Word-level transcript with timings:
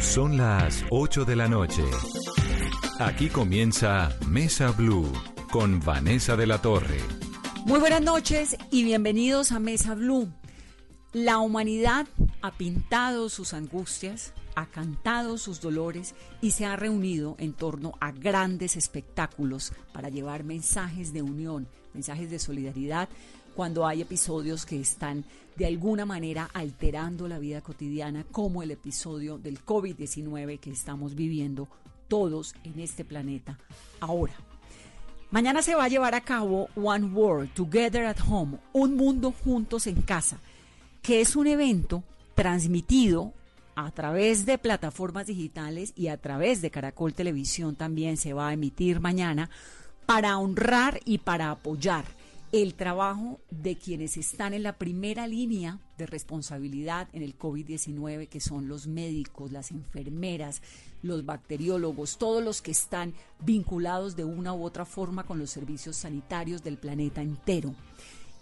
Son 0.00 0.38
las 0.38 0.82
8 0.88 1.26
de 1.26 1.36
la 1.36 1.46
noche. 1.46 1.84
Aquí 2.98 3.28
comienza 3.28 4.16
Mesa 4.26 4.70
Blue 4.70 5.12
con 5.52 5.78
Vanessa 5.80 6.36
de 6.36 6.46
la 6.46 6.60
Torre. 6.62 6.98
Muy 7.66 7.78
buenas 7.78 8.00
noches 8.00 8.56
y 8.70 8.82
bienvenidos 8.82 9.52
a 9.52 9.60
Mesa 9.60 9.94
Blue. 9.94 10.32
La 11.12 11.38
humanidad 11.38 12.06
ha 12.40 12.52
pintado 12.52 13.28
sus 13.28 13.52
angustias, 13.52 14.32
ha 14.54 14.66
cantado 14.66 15.36
sus 15.36 15.60
dolores 15.60 16.14
y 16.40 16.52
se 16.52 16.64
ha 16.64 16.76
reunido 16.76 17.36
en 17.38 17.52
torno 17.52 17.92
a 18.00 18.10
grandes 18.10 18.76
espectáculos 18.76 19.74
para 19.92 20.08
llevar 20.08 20.44
mensajes 20.44 21.12
de 21.12 21.20
unión, 21.20 21.68
mensajes 21.92 22.30
de 22.30 22.38
solidaridad 22.38 23.10
cuando 23.54 23.86
hay 23.86 24.02
episodios 24.02 24.66
que 24.66 24.80
están 24.80 25.24
de 25.56 25.66
alguna 25.66 26.06
manera 26.06 26.48
alterando 26.54 27.28
la 27.28 27.38
vida 27.38 27.60
cotidiana, 27.60 28.24
como 28.30 28.62
el 28.62 28.70
episodio 28.70 29.38
del 29.38 29.64
COVID-19 29.64 30.58
que 30.58 30.70
estamos 30.70 31.14
viviendo 31.14 31.68
todos 32.08 32.54
en 32.64 32.80
este 32.80 33.04
planeta 33.04 33.58
ahora. 34.00 34.34
Mañana 35.30 35.62
se 35.62 35.74
va 35.74 35.84
a 35.84 35.88
llevar 35.88 36.14
a 36.14 36.22
cabo 36.22 36.68
One 36.74 37.06
World 37.06 37.54
Together 37.54 38.04
at 38.04 38.16
Home, 38.28 38.58
un 38.72 38.96
mundo 38.96 39.32
juntos 39.44 39.86
en 39.86 40.02
casa, 40.02 40.40
que 41.02 41.20
es 41.20 41.36
un 41.36 41.46
evento 41.46 42.02
transmitido 42.34 43.32
a 43.76 43.90
través 43.92 44.44
de 44.44 44.58
plataformas 44.58 45.26
digitales 45.26 45.92
y 45.94 46.08
a 46.08 46.16
través 46.16 46.62
de 46.62 46.70
Caracol 46.70 47.14
Televisión 47.14 47.76
también 47.76 48.16
se 48.16 48.32
va 48.32 48.48
a 48.48 48.52
emitir 48.52 48.98
mañana 48.98 49.50
para 50.04 50.36
honrar 50.38 51.00
y 51.04 51.18
para 51.18 51.50
apoyar 51.50 52.04
el 52.52 52.74
trabajo 52.74 53.38
de 53.50 53.76
quienes 53.76 54.16
están 54.16 54.54
en 54.54 54.64
la 54.64 54.76
primera 54.76 55.28
línea 55.28 55.78
de 55.96 56.06
responsabilidad 56.06 57.08
en 57.12 57.22
el 57.22 57.38
COVID-19, 57.38 58.28
que 58.28 58.40
son 58.40 58.66
los 58.66 58.88
médicos, 58.88 59.52
las 59.52 59.70
enfermeras, 59.70 60.60
los 61.02 61.24
bacteriólogos, 61.24 62.18
todos 62.18 62.42
los 62.42 62.60
que 62.60 62.72
están 62.72 63.14
vinculados 63.38 64.16
de 64.16 64.24
una 64.24 64.52
u 64.52 64.64
otra 64.64 64.84
forma 64.84 65.24
con 65.24 65.38
los 65.38 65.50
servicios 65.50 65.96
sanitarios 65.96 66.62
del 66.64 66.76
planeta 66.76 67.22
entero. 67.22 67.74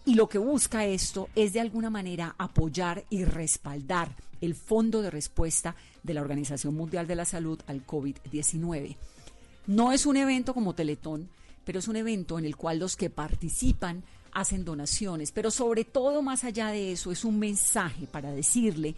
Y 0.06 0.14
lo 0.14 0.26
que 0.26 0.38
busca 0.38 0.86
esto 0.86 1.28
es 1.34 1.52
de 1.52 1.60
alguna 1.60 1.90
manera 1.90 2.34
apoyar 2.38 3.04
y 3.10 3.24
respaldar 3.24 4.16
el 4.40 4.54
fondo 4.54 5.02
de 5.02 5.10
respuesta 5.10 5.76
de 6.02 6.14
la 6.14 6.22
Organización 6.22 6.74
Mundial 6.74 7.06
de 7.06 7.16
la 7.16 7.26
Salud 7.26 7.60
al 7.66 7.86
COVID-19. 7.86 8.96
No 9.66 9.92
es 9.92 10.06
un 10.06 10.16
evento 10.16 10.54
como 10.54 10.74
Teletón, 10.74 11.28
pero 11.68 11.80
es 11.80 11.88
un 11.88 11.96
evento 11.96 12.38
en 12.38 12.46
el 12.46 12.56
cual 12.56 12.78
los 12.78 12.96
que 12.96 13.10
participan 13.10 14.02
hacen 14.32 14.64
donaciones, 14.64 15.32
pero 15.32 15.50
sobre 15.50 15.84
todo 15.84 16.22
más 16.22 16.44
allá 16.44 16.68
de 16.68 16.92
eso 16.92 17.12
es 17.12 17.26
un 17.26 17.38
mensaje 17.38 18.06
para 18.06 18.32
decirle 18.32 18.94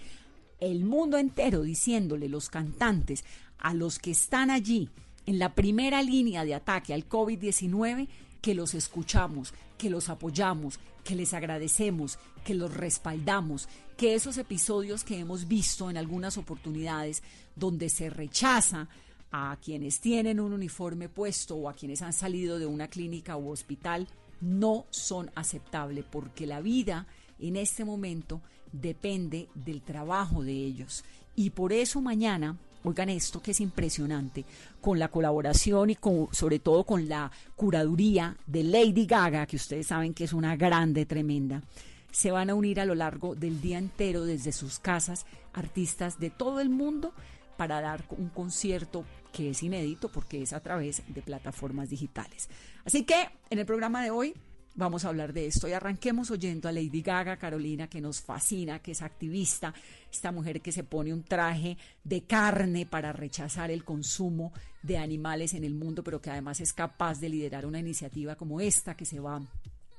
el 0.61 0.85
mundo 0.85 1.19
entero, 1.19 1.63
diciéndole 1.63 2.29
los 2.29 2.49
cantantes 2.49 3.25
a 3.59 3.75
los 3.75 3.99
que 3.99 4.13
están 4.13 4.51
allí 4.51 4.89
en 5.27 5.41
la 5.41 5.53
primera 5.57 6.01
línea 6.01 6.45
de 6.45 6.55
ataque 6.55 6.95
al 6.95 7.09
COVID-19 7.09 8.07
que 8.41 8.55
los 8.55 8.75
escuchamos, 8.75 9.53
que 9.77 9.91
los 9.91 10.09
apoyamos, 10.09 10.79
que 11.03 11.17
les 11.17 11.35
agradecemos, 11.35 12.21
que 12.45 12.55
los 12.55 12.73
respaldamos, 12.73 13.69
que 13.97 14.15
esos 14.15 14.39
episodios 14.39 15.03
que 15.03 15.19
hemos 15.19 15.49
visto 15.49 15.91
en 15.91 15.97
algunas 15.97 16.39
oportunidades 16.39 17.25
donde 17.57 17.89
se 17.89 18.11
rechaza 18.11 18.89
a 19.33 19.57
quienes 19.63 20.01
tienen 20.01 20.41
un 20.41 20.53
uniforme 20.53 21.09
puesto 21.09 21.57
o 21.57 21.69
a 21.69 21.75
quienes 21.75 22.03
han 22.03 22.13
salido 22.13 22.59
de 22.59 22.67
una 22.67 22.89
clínica 22.89 23.37
u 23.37 23.51
hospital 23.51 24.09
no 24.41 24.87
son 24.91 25.31
aceptables 25.35 26.05
porque 26.11 26.47
la 26.47 26.61
vida 26.61 27.07
en 27.39 27.57
este 27.57 27.85
momento 27.85 28.41
depende 28.73 29.49
del 29.55 29.83
trabajo 29.83 30.43
de 30.43 30.53
ellos. 30.53 31.05
Y 31.37 31.51
por 31.51 31.73
eso 31.73 32.01
mañana, 32.01 32.57
oigan 32.85 33.09
esto 33.09 33.43
que 33.43 33.53
es 33.53 33.61
impresionante, 33.61 34.45
con 34.81 34.99
la 34.99 35.09
colaboración 35.09 35.91
y 35.91 35.97
con, 35.97 36.29
sobre 36.33 36.59
todo 36.59 36.85
con 36.85 37.09
la 37.09 37.31
curaduría 37.57 38.37
de 38.47 38.65
Lady 38.65 39.07
Gaga, 39.07 39.47
que 39.47 39.57
ustedes 39.57 39.89
saben 39.89 40.15
que 40.15 40.25
es 40.25 40.33
una 40.33 40.57
grande, 40.57 41.07
tremenda, 41.07 41.63
se 42.11 42.31
van 42.31 42.51
a 42.51 42.55
unir 42.55 42.81
a 42.81 42.85
lo 42.85 42.95
largo 42.95 43.35
del 43.35 43.61
día 43.61 43.79
entero 43.79 44.25
desde 44.25 44.53
sus 44.53 44.79
casas 44.79 45.27
artistas 45.53 46.19
de 46.19 46.31
todo 46.31 46.61
el 46.61 46.69
mundo 46.69 47.13
para 47.57 47.81
dar 47.81 48.05
un 48.17 48.31
concierto 48.31 49.05
que 49.31 49.51
es 49.51 49.63
inédito 49.63 50.11
porque 50.11 50.43
es 50.43 50.53
a 50.53 50.61
través 50.61 51.03
de 51.07 51.23
plataformas 51.23 51.91
digitales. 51.91 52.49
Así 52.85 53.05
que 53.05 53.29
en 53.49 53.59
el 53.59 53.67
programa 53.67 54.03
de 54.03 54.11
hoy 54.11 54.35
vamos 54.75 55.05
a 55.05 55.09
hablar 55.09 55.33
de 55.33 55.47
esto 55.47 55.69
y 55.69 55.73
arranquemos 55.73 56.31
oyendo 56.31 56.69
a 56.69 56.73
Lady 56.73 57.03
Gaga, 57.03 57.37
Carolina, 57.37 57.89
que 57.89 58.01
nos 58.01 58.21
fascina, 58.21 58.81
que 58.81 58.93
es 58.93 59.03
activista, 59.03 59.75
esta 60.11 60.33
mujer 60.33 60.61
que 60.61 60.73
se 60.73 60.85
pone 60.85 61.13
un 61.13 61.25
traje 61.25 61.77
de 62.05 62.23
carne 62.23 62.87
para 62.87 63.13
rechazar 63.13 63.71
el 63.71 63.85
consumo 63.85 64.53
de 64.83 64.99
animales 64.99 65.55
en 65.55 65.65
el 65.65 65.75
mundo, 65.75 66.03
pero 66.03 66.21
que 66.21 66.31
además 66.31 66.61
es 66.61 66.73
capaz 66.73 67.21
de 67.21 67.29
liderar 67.29 67.67
una 67.67 67.79
iniciativa 67.79 68.37
como 68.37 68.61
esta 68.61 68.97
que 68.97 69.05
se 69.05 69.21
va 69.21 69.41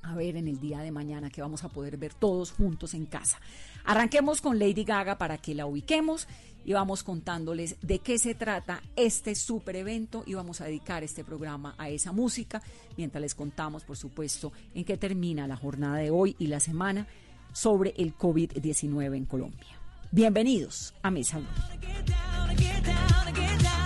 a 0.02 0.14
ver 0.14 0.36
en 0.36 0.48
el 0.48 0.60
día 0.60 0.80
de 0.80 0.90
mañana 0.90 1.30
que 1.30 1.42
vamos 1.42 1.64
a 1.64 1.68
poder 1.68 1.96
ver 1.96 2.14
todos 2.14 2.52
juntos 2.52 2.94
en 2.94 3.06
casa. 3.06 3.40
Arranquemos 3.84 4.40
con 4.40 4.58
Lady 4.58 4.84
Gaga 4.84 5.18
para 5.18 5.38
que 5.38 5.54
la 5.54 5.66
ubiquemos 5.66 6.28
y 6.64 6.72
vamos 6.72 7.02
contándoles 7.02 7.76
de 7.82 7.98
qué 7.98 8.18
se 8.18 8.34
trata 8.34 8.82
este 8.96 9.34
super 9.34 9.76
evento 9.76 10.22
y 10.26 10.34
vamos 10.34 10.60
a 10.60 10.64
dedicar 10.64 11.02
este 11.02 11.24
programa 11.24 11.74
a 11.78 11.88
esa 11.88 12.12
música 12.12 12.62
mientras 12.96 13.20
les 13.20 13.34
contamos, 13.34 13.84
por 13.84 13.96
supuesto, 13.96 14.52
en 14.74 14.84
qué 14.84 14.96
termina 14.96 15.46
la 15.46 15.56
jornada 15.56 15.96
de 15.96 16.10
hoy 16.10 16.36
y 16.38 16.46
la 16.46 16.60
semana 16.60 17.06
sobre 17.52 17.94
el 17.96 18.16
COVID-19 18.16 19.16
en 19.16 19.26
Colombia. 19.26 19.78
Bienvenidos 20.10 20.94
a 21.02 21.10
Mesa 21.10 21.40
esto 22.82 23.81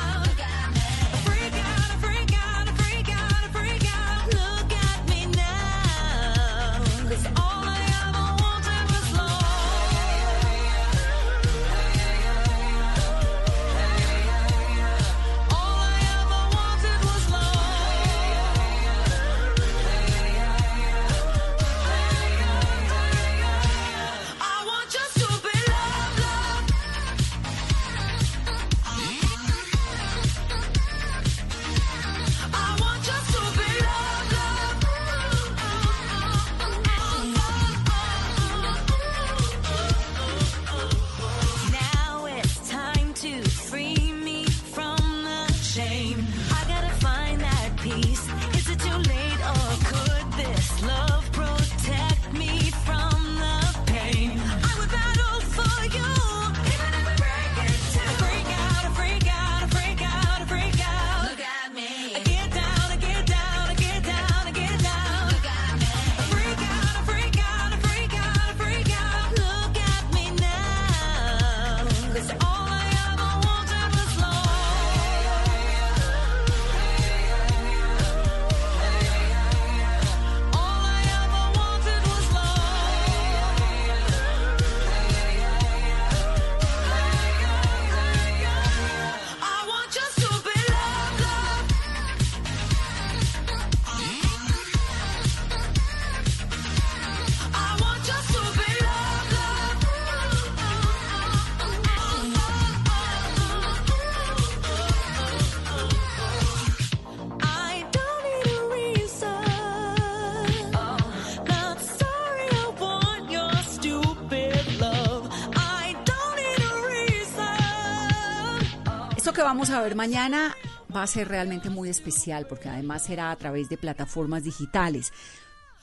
vamos 119.47 119.71
a 119.71 119.81
ver 119.81 119.95
mañana 119.95 120.57
va 120.95 121.04
a 121.04 121.07
ser 121.07 121.28
realmente 121.28 121.71
muy 121.71 121.89
especial 121.89 122.48
porque 122.48 122.69
además 122.69 123.04
será 123.04 123.31
a 123.31 123.37
través 123.37 123.69
de 123.69 123.77
plataformas 123.77 124.43
digitales. 124.43 125.13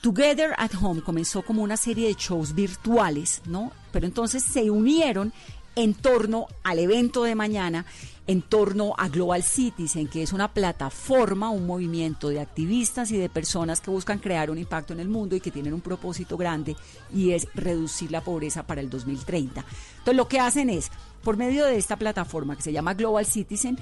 Together 0.02 0.54
at 0.58 0.72
Home 0.82 1.00
comenzó 1.00 1.40
como 1.40 1.62
una 1.62 1.78
serie 1.78 2.08
de 2.08 2.14
shows 2.14 2.54
virtuales, 2.54 3.40
¿no? 3.46 3.72
Pero 3.90 4.04
entonces 4.04 4.44
se 4.44 4.70
unieron 4.70 5.32
en 5.76 5.94
torno 5.94 6.46
al 6.62 6.78
evento 6.78 7.24
de 7.24 7.34
mañana, 7.34 7.86
en 8.26 8.42
torno 8.42 8.94
a 8.96 9.08
Global 9.08 9.42
Citizen, 9.42 10.08
que 10.08 10.22
es 10.22 10.32
una 10.32 10.52
plataforma, 10.52 11.50
un 11.50 11.66
movimiento 11.66 12.28
de 12.28 12.40
activistas 12.40 13.10
y 13.10 13.18
de 13.18 13.28
personas 13.28 13.80
que 13.80 13.90
buscan 13.90 14.18
crear 14.18 14.50
un 14.50 14.58
impacto 14.58 14.92
en 14.92 15.00
el 15.00 15.08
mundo 15.08 15.36
y 15.36 15.40
que 15.40 15.50
tienen 15.50 15.74
un 15.74 15.82
propósito 15.82 16.36
grande 16.36 16.76
y 17.12 17.32
es 17.32 17.46
reducir 17.54 18.10
la 18.10 18.22
pobreza 18.22 18.66
para 18.66 18.80
el 18.80 18.88
2030. 18.88 19.64
Entonces 19.98 20.16
lo 20.16 20.28
que 20.28 20.40
hacen 20.40 20.70
es, 20.70 20.90
por 21.22 21.36
medio 21.36 21.66
de 21.66 21.76
esta 21.76 21.96
plataforma 21.96 22.56
que 22.56 22.62
se 22.62 22.72
llama 22.72 22.94
Global 22.94 23.26
Citizen, 23.26 23.78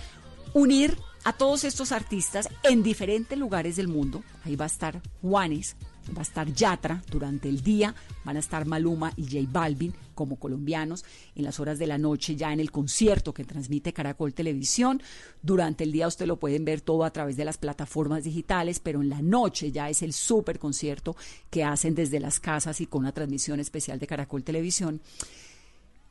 unir 0.55 0.99
a 1.25 1.33
todos 1.33 1.65
estos 1.65 1.93
artistas 1.93 2.49
en 2.65 2.83
diferentes 2.83 3.39
lugares 3.39 3.77
del 3.77 3.89
mundo. 3.89 4.23
Ahí 4.45 4.57
va 4.57 4.65
a 4.65 4.67
estar 4.67 5.01
Juanes, 5.21 5.77
va 6.15 6.21
a 6.21 6.23
estar 6.23 6.53
Yatra 6.53 7.03
durante 7.11 7.49
el 7.49 7.63
día, 7.63 7.95
van 8.25 8.37
a 8.37 8.41
estar 8.41 8.67
Maluma 8.67 9.13
y 9.17 9.25
J 9.25 9.49
Balvin 9.51 9.95
como 10.23 10.37
colombianos, 10.37 11.05
en 11.35 11.43
las 11.43 11.59
horas 11.59 11.81
de 11.81 11.89
la 11.89 11.99
noche 11.99 12.37
ya 12.37 12.53
en 12.53 12.61
el 12.61 12.71
concierto 12.71 13.35
que 13.35 13.43
transmite 13.43 13.93
Caracol 13.93 14.33
Televisión, 14.33 15.03
durante 15.43 15.83
el 15.83 15.91
día 15.91 16.07
usted 16.07 16.27
lo 16.27 16.39
pueden 16.39 16.65
ver 16.65 16.81
todo 16.81 17.03
a 17.03 17.13
través 17.13 17.37
de 17.37 17.45
las 17.45 17.59
plataformas 17.59 18.23
digitales, 18.23 18.79
pero 18.79 19.03
en 19.03 19.09
la 19.09 19.21
noche 19.21 19.73
ya 19.73 19.91
es 19.91 20.01
el 20.03 20.13
super 20.13 20.61
concierto 20.61 21.17
que 21.51 21.65
hacen 21.65 21.97
desde 21.97 22.21
las 22.21 22.39
casas 22.39 22.81
y 22.81 22.87
con 22.87 23.01
una 23.01 23.11
transmisión 23.11 23.59
especial 23.59 23.99
de 23.99 24.07
Caracol 24.07 24.45
Televisión. 24.45 25.01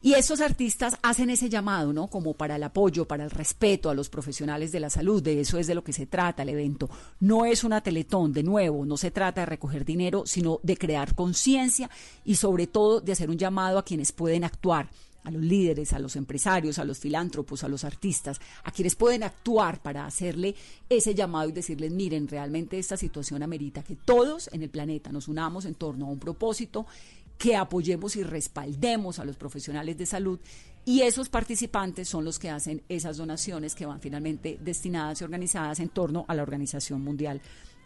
Y 0.03 0.13
esos 0.15 0.41
artistas 0.41 0.97
hacen 1.03 1.29
ese 1.29 1.47
llamado, 1.47 1.93
¿no? 1.93 2.07
Como 2.07 2.33
para 2.33 2.55
el 2.55 2.63
apoyo, 2.63 3.07
para 3.07 3.23
el 3.23 3.29
respeto 3.29 3.87
a 3.87 3.93
los 3.93 4.09
profesionales 4.09 4.71
de 4.71 4.79
la 4.79 4.89
salud. 4.89 5.21
De 5.21 5.39
eso 5.39 5.59
es 5.59 5.67
de 5.67 5.75
lo 5.75 5.83
que 5.83 5.93
se 5.93 6.07
trata 6.07 6.41
el 6.41 6.49
evento. 6.49 6.89
No 7.19 7.45
es 7.45 7.63
una 7.63 7.81
teletón, 7.81 8.33
de 8.33 8.41
nuevo, 8.41 8.83
no 8.83 8.97
se 8.97 9.11
trata 9.11 9.41
de 9.41 9.45
recoger 9.45 9.85
dinero, 9.85 10.23
sino 10.25 10.59
de 10.63 10.75
crear 10.75 11.13
conciencia 11.13 11.87
y 12.25 12.35
sobre 12.35 12.65
todo 12.65 12.99
de 12.99 13.11
hacer 13.11 13.29
un 13.29 13.37
llamado 13.37 13.77
a 13.77 13.85
quienes 13.85 14.11
pueden 14.11 14.43
actuar 14.43 14.89
a 15.23 15.31
los 15.31 15.41
líderes, 15.41 15.93
a 15.93 15.99
los 15.99 16.15
empresarios, 16.15 16.79
a 16.79 16.85
los 16.85 16.97
filántropos, 16.97 17.63
a 17.63 17.67
los 17.67 17.83
artistas, 17.83 18.39
a 18.63 18.71
quienes 18.71 18.95
pueden 18.95 19.23
actuar 19.23 19.81
para 19.81 20.05
hacerle 20.05 20.55
ese 20.89 21.13
llamado 21.13 21.49
y 21.49 21.53
decirles, 21.53 21.91
miren, 21.91 22.27
realmente 22.27 22.79
esta 22.79 22.97
situación 22.97 23.43
amerita 23.43 23.83
que 23.83 23.95
todos 23.95 24.49
en 24.51 24.63
el 24.63 24.69
planeta 24.69 25.11
nos 25.11 25.27
unamos 25.27 25.65
en 25.65 25.75
torno 25.75 26.07
a 26.07 26.09
un 26.09 26.19
propósito 26.19 26.85
que 27.37 27.55
apoyemos 27.55 28.15
y 28.15 28.23
respaldemos 28.23 29.19
a 29.19 29.25
los 29.25 29.35
profesionales 29.35 29.97
de 29.97 30.05
salud 30.05 30.39
y 30.85 31.01
esos 31.01 31.29
participantes 31.29 32.09
son 32.09 32.25
los 32.25 32.39
que 32.39 32.49
hacen 32.49 32.81
esas 32.89 33.17
donaciones 33.17 33.75
que 33.75 33.85
van 33.85 34.01
finalmente 34.01 34.57
destinadas 34.61 35.21
y 35.21 35.23
organizadas 35.23 35.79
en 35.79 35.89
torno 35.89 36.25
a 36.27 36.33
la 36.33 36.41
Organización 36.41 37.01
Mundial 37.01 37.41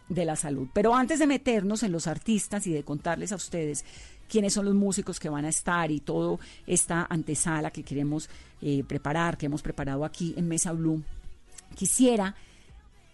de 0.08 0.24
la 0.24 0.36
Salud. 0.36 0.68
Pero 0.72 0.94
antes 0.94 1.18
de 1.18 1.26
meternos 1.26 1.82
en 1.82 1.92
los 1.92 2.06
artistas 2.06 2.66
y 2.66 2.72
de 2.72 2.84
contarles 2.84 3.32
a 3.32 3.36
ustedes 3.36 3.84
quiénes 4.28 4.54
son 4.54 4.64
los 4.64 4.74
músicos 4.74 5.20
que 5.20 5.28
van 5.28 5.44
a 5.44 5.50
estar 5.50 5.90
y 5.90 6.00
toda 6.00 6.38
esta 6.66 7.06
antesala 7.08 7.70
que 7.70 7.82
queremos 7.82 8.30
eh, 8.62 8.82
preparar, 8.84 9.36
que 9.36 9.46
hemos 9.46 9.62
preparado 9.62 10.04
aquí 10.04 10.34
en 10.36 10.48
Mesa 10.48 10.72
Blue, 10.72 11.02
quisiera 11.74 12.34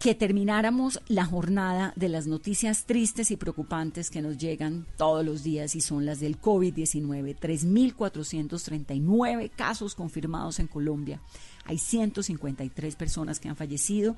que 0.02 0.14
termináramos 0.16 1.00
la 1.06 1.24
jornada 1.24 1.92
de 1.94 2.08
las 2.08 2.26
noticias 2.26 2.86
tristes 2.86 3.30
y 3.30 3.36
preocupantes 3.36 4.10
que 4.10 4.20
nos 4.20 4.36
llegan 4.36 4.84
todos 4.96 5.24
los 5.24 5.44
días 5.44 5.76
y 5.76 5.80
son 5.80 6.06
las 6.06 6.18
del 6.18 6.40
COVID-19. 6.40 7.38
3.439 7.38 9.52
casos 9.54 9.94
confirmados 9.94 10.58
en 10.58 10.66
Colombia. 10.66 11.20
Hay 11.66 11.78
153 11.78 12.96
personas 12.96 13.38
que 13.38 13.48
han 13.48 13.54
fallecido 13.54 14.16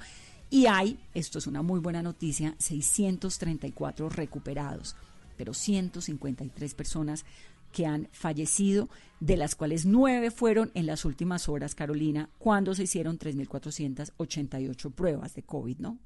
y 0.49 0.69
hay, 0.69 0.99
esto 1.13 1.39
es 1.39 1.47
una 1.47 1.61
muy 1.61 1.81
buena 1.81 2.03
noticia, 2.03 2.55
634 2.57 4.09
recuperados, 4.09 4.97
pero 5.37 5.53
153 5.53 6.73
personas 6.73 7.27
que 7.75 7.87
han 7.87 8.09
fallecido, 8.13 8.89
de 9.19 9.37
las 9.37 9.57
cuales 9.57 9.85
nueve 9.85 10.31
fueron 10.31 10.71
en 10.75 10.87
las 10.87 11.05
últimas 11.05 11.49
horas, 11.49 11.75
Carolina, 11.75 12.31
cuando 12.39 12.75
se 12.75 12.85
hicieron 12.85 13.19
3.488 13.19 14.93
pruebas 14.93 15.35
de 15.35 15.43
COVID, 15.43 15.79
¿no? 15.79 15.99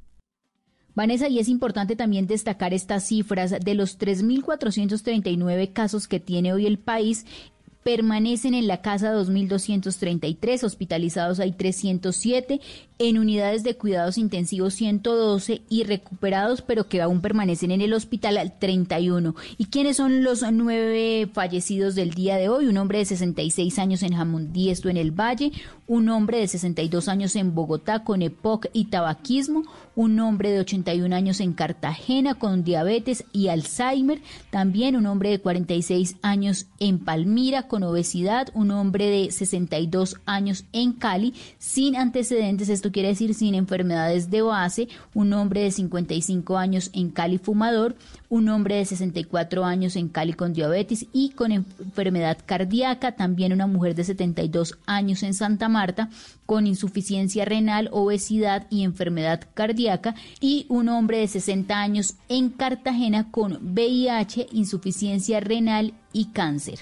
Vanessa, 0.94 1.28
y 1.28 1.38
es 1.38 1.48
importante 1.48 1.94
también 1.94 2.26
destacar 2.26 2.72
estas 2.72 3.04
cifras 3.06 3.50
de 3.60 3.74
los 3.74 3.98
3.439 3.98 5.72
casos 5.72 6.08
que 6.08 6.18
tiene 6.18 6.52
hoy 6.52 6.66
el 6.66 6.78
país 6.78 7.26
permanecen 7.82 8.54
en 8.54 8.66
la 8.66 8.82
casa 8.82 9.14
2.233, 9.14 10.62
hospitalizados 10.64 11.40
hay 11.40 11.52
307, 11.52 12.60
en 12.98 13.18
unidades 13.18 13.62
de 13.62 13.76
cuidados 13.76 14.18
intensivos 14.18 14.74
112 14.74 15.62
y 15.68 15.84
recuperados, 15.84 16.62
pero 16.62 16.88
que 16.88 17.00
aún 17.00 17.20
permanecen 17.20 17.70
en 17.70 17.80
el 17.80 17.94
hospital 17.94 18.54
31. 18.58 19.34
¿Y 19.56 19.66
quiénes 19.66 19.96
son 19.96 20.24
los 20.24 20.42
nueve 20.52 21.30
fallecidos 21.32 21.94
del 21.94 22.10
día 22.10 22.36
de 22.36 22.48
hoy? 22.48 22.66
Un 22.66 22.76
hombre 22.76 22.98
de 22.98 23.04
66 23.04 23.78
años 23.78 24.02
en 24.02 24.14
Jamundí, 24.14 24.70
esto 24.70 24.88
en 24.88 24.96
el 24.96 25.12
Valle, 25.12 25.52
un 25.88 26.10
hombre 26.10 26.38
de 26.38 26.46
62 26.46 27.08
años 27.08 27.34
en 27.34 27.54
Bogotá 27.54 28.04
con 28.04 28.20
EPOC 28.20 28.66
y 28.74 28.84
tabaquismo, 28.84 29.64
un 29.96 30.20
hombre 30.20 30.50
de 30.50 30.60
81 30.60 31.16
años 31.16 31.40
en 31.40 31.54
Cartagena 31.54 32.34
con 32.34 32.62
diabetes 32.62 33.24
y 33.32 33.48
Alzheimer, 33.48 34.20
también 34.50 34.96
un 34.96 35.06
hombre 35.06 35.30
de 35.30 35.40
46 35.40 36.16
años 36.22 36.66
en 36.78 36.98
Palmira 36.98 37.68
con 37.68 37.82
obesidad, 37.82 38.48
un 38.54 38.70
hombre 38.70 39.06
de 39.06 39.30
62 39.30 40.20
años 40.26 40.66
en 40.72 40.92
Cali 40.92 41.34
sin 41.58 41.96
antecedentes, 41.96 42.68
esto 42.68 42.92
quiere 42.92 43.08
decir 43.08 43.34
sin 43.34 43.54
enfermedades 43.54 44.30
de 44.30 44.42
base, 44.42 44.88
un 45.14 45.32
hombre 45.32 45.62
de 45.62 45.70
55 45.70 46.58
años 46.58 46.90
en 46.92 47.10
Cali 47.10 47.38
fumador, 47.38 47.96
un 48.28 48.48
hombre 48.48 48.76
de 48.76 48.84
64 48.84 49.64
años 49.64 49.96
en 49.96 50.08
Cali 50.08 50.32
con 50.32 50.52
diabetes 50.52 51.06
y 51.12 51.30
con 51.30 51.52
enfermedad 51.52 52.38
cardíaca, 52.44 53.12
también 53.12 53.52
una 53.52 53.66
mujer 53.66 53.94
de 53.94 54.04
72 54.04 54.78
años 54.86 55.22
en 55.22 55.34
Santa 55.34 55.68
Marta 55.68 56.10
con 56.46 56.66
insuficiencia 56.66 57.44
renal, 57.44 57.88
obesidad 57.92 58.66
y 58.70 58.84
enfermedad 58.84 59.42
cardíaca 59.54 60.14
y 60.40 60.66
un 60.68 60.88
hombre 60.88 61.18
de 61.18 61.28
60 61.28 61.78
años 61.78 62.14
en 62.28 62.50
Cartagena 62.50 63.30
con 63.30 63.58
VIH, 63.74 64.48
insuficiencia 64.52 65.40
renal 65.40 65.94
y 66.12 66.26
cáncer. 66.26 66.80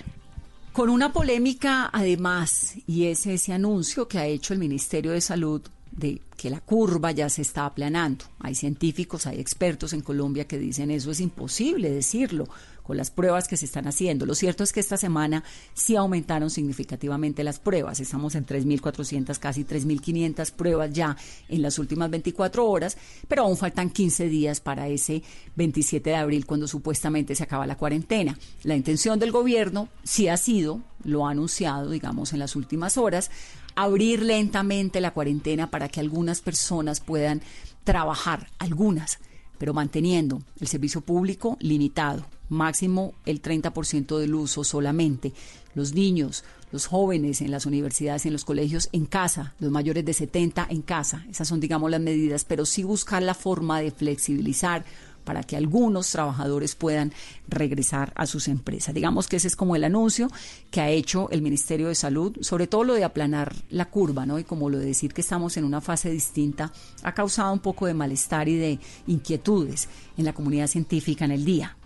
Con 0.73 0.91
una 0.91 1.13
polémica 1.13 1.89
además, 1.91 2.75
y 2.87 3.07
es 3.07 3.27
ese 3.27 3.55
anuncio 3.55 4.09
que 4.09 4.19
ha 4.19 4.27
hecho 4.27 4.53
el 4.53 4.59
Ministerio 4.59 5.13
de 5.13 5.23
Salud 5.23 5.63
de 5.97 6.21
que 6.37 6.51
la 6.51 6.61
curva 6.61 7.11
ya 7.11 7.29
se 7.29 7.43
está 7.43 7.65
aplanando. 7.65 8.27
Hay 8.39 8.55
científicos, 8.55 9.27
hay 9.27 9.41
expertos 9.41 9.95
en 9.95 10.03
Colombia 10.03 10.47
que 10.47 10.59
dicen 10.59 10.91
eso 10.91 11.11
es 11.11 11.21
imposible 11.21 11.91
decirlo 11.91 12.47
con 12.83 12.97
las 12.97 13.11
pruebas 13.11 13.49
que 13.49 13.57
se 13.57 13.65
están 13.65 13.89
haciendo. 13.89 14.27
Lo 14.27 14.37
cierto 14.37 14.63
es 14.63 14.73
que 14.73 14.79
esta 14.79 14.97
semana 14.97 15.43
sí 15.75 15.97
aumentaron 15.97 16.51
significativamente 16.51 17.43
las 17.43 17.59
pruebas. 17.59 17.99
Estamos 17.99 18.37
en 18.37 18.47
3.400, 18.47 19.39
casi 19.39 19.65
3.500 19.65 20.53
pruebas 20.53 20.93
ya 20.93 21.17
en 21.49 21.63
las 21.63 21.81
últimas 21.81 22.11
24 22.11 22.65
horas, 22.65 22.97
pero 23.27 23.43
aún 23.43 23.57
faltan 23.57 23.91
15 23.91 24.29
días 24.29 24.61
para 24.61 24.87
ese 24.87 25.23
27 25.57 26.11
de 26.11 26.17
abril 26.17 26.47
cuando 26.47 26.69
supuestamente 26.69 27.35
se 27.35 27.43
acaba 27.43 27.67
la 27.67 27.77
cuarentena. 27.77 28.39
La 28.63 28.77
intención 28.77 29.19
del 29.19 29.33
gobierno 29.33 29.89
sí 30.05 30.29
ha 30.29 30.37
sido, 30.37 30.81
lo 31.03 31.27
ha 31.27 31.33
anunciado, 31.33 31.91
digamos, 31.91 32.35
en 32.35 32.39
las 32.39 32.55
últimas 32.55 32.99
horas, 32.99 33.33
abrir 33.77 34.23
lentamente 34.23 35.01
la 35.01 35.13
cuarentena 35.13 35.71
para 35.71 35.89
que 35.89 36.01
algunas 36.01 36.41
personas 36.41 37.01
puedan 37.01 37.43
trabajar, 37.85 38.49
algunas, 38.59 39.21
pero 39.59 39.73
manteniendo 39.73 40.43
el 40.61 40.67
servicio 40.67 41.03
público 41.03 41.57
limitado, 41.61 42.27
máximo 42.49 43.15
el 43.25 43.41
30% 43.41 44.19
del 44.19 44.35
uso 44.35 44.65
solamente. 44.65 45.33
Los 45.75 45.95
niños, 45.95 46.43
los 46.73 46.87
jóvenes 46.87 47.41
en 47.41 47.51
las 47.51 47.67
universidades 47.67 48.27
en 48.27 48.33
los 48.33 48.45
colegios 48.45 48.89
en 48.93 49.07
casa, 49.07 49.55
los 49.59 49.71
mayores 49.71 50.05
de 50.05 50.13
70 50.13 50.67
en 50.71 50.83
casa. 50.83 51.25
Esas 51.31 51.47
son, 51.47 51.61
digamos, 51.61 51.91
las 51.91 52.01
medidas, 52.01 52.45
pero 52.45 52.67
sí 52.67 52.83
buscar 52.83 53.23
la 53.23 53.35
forma 53.35 53.81
de 53.81 53.91
flexibilizar 53.91 54.85
para 55.27 55.43
que 55.43 55.57
algunos 55.59 56.11
trabajadores 56.11 56.75
puedan 56.75 57.13
regresar 57.49 58.13
a 58.15 58.25
sus 58.25 58.49
empresas. 58.49 58.95
Digamos 58.95 59.27
que 59.27 59.37
ese 59.37 59.49
es 59.49 59.57
como 59.57 59.77
el 59.77 59.85
anuncio 59.85 60.31
que 60.71 60.81
ha 60.81 60.89
hecho 60.89 61.29
el 61.31 61.43
Ministerio 61.43 61.89
de 61.89 61.95
Salud, 61.95 62.39
sobre 62.41 62.67
todo 62.67 62.85
lo 62.85 62.95
de 62.95 63.05
aplanar 63.05 63.55
la 63.69 63.91
curva, 63.91 64.25
¿no? 64.25 64.39
Y 64.39 64.45
como 64.45 64.71
lo 64.71 64.79
de 64.79 64.87
decir 64.87 65.13
que 65.13 65.21
estamos 65.21 65.59
en 65.59 65.65
una 65.65 65.83
fase 65.83 66.11
distinta, 66.11 66.73
ha 67.03 67.13
causado 67.13 67.53
un 67.53 67.59
poco 67.59 67.87
de 67.87 67.93
malestar 67.93 68.49
y 68.49 68.57
de 68.57 68.79
inquietudes 69.07 69.89
en 70.17 70.25
la 70.25 70.33
comunidad 70.33 70.69
científica 70.69 71.27
en 71.27 71.33
el 71.33 71.45
día. 71.45 71.77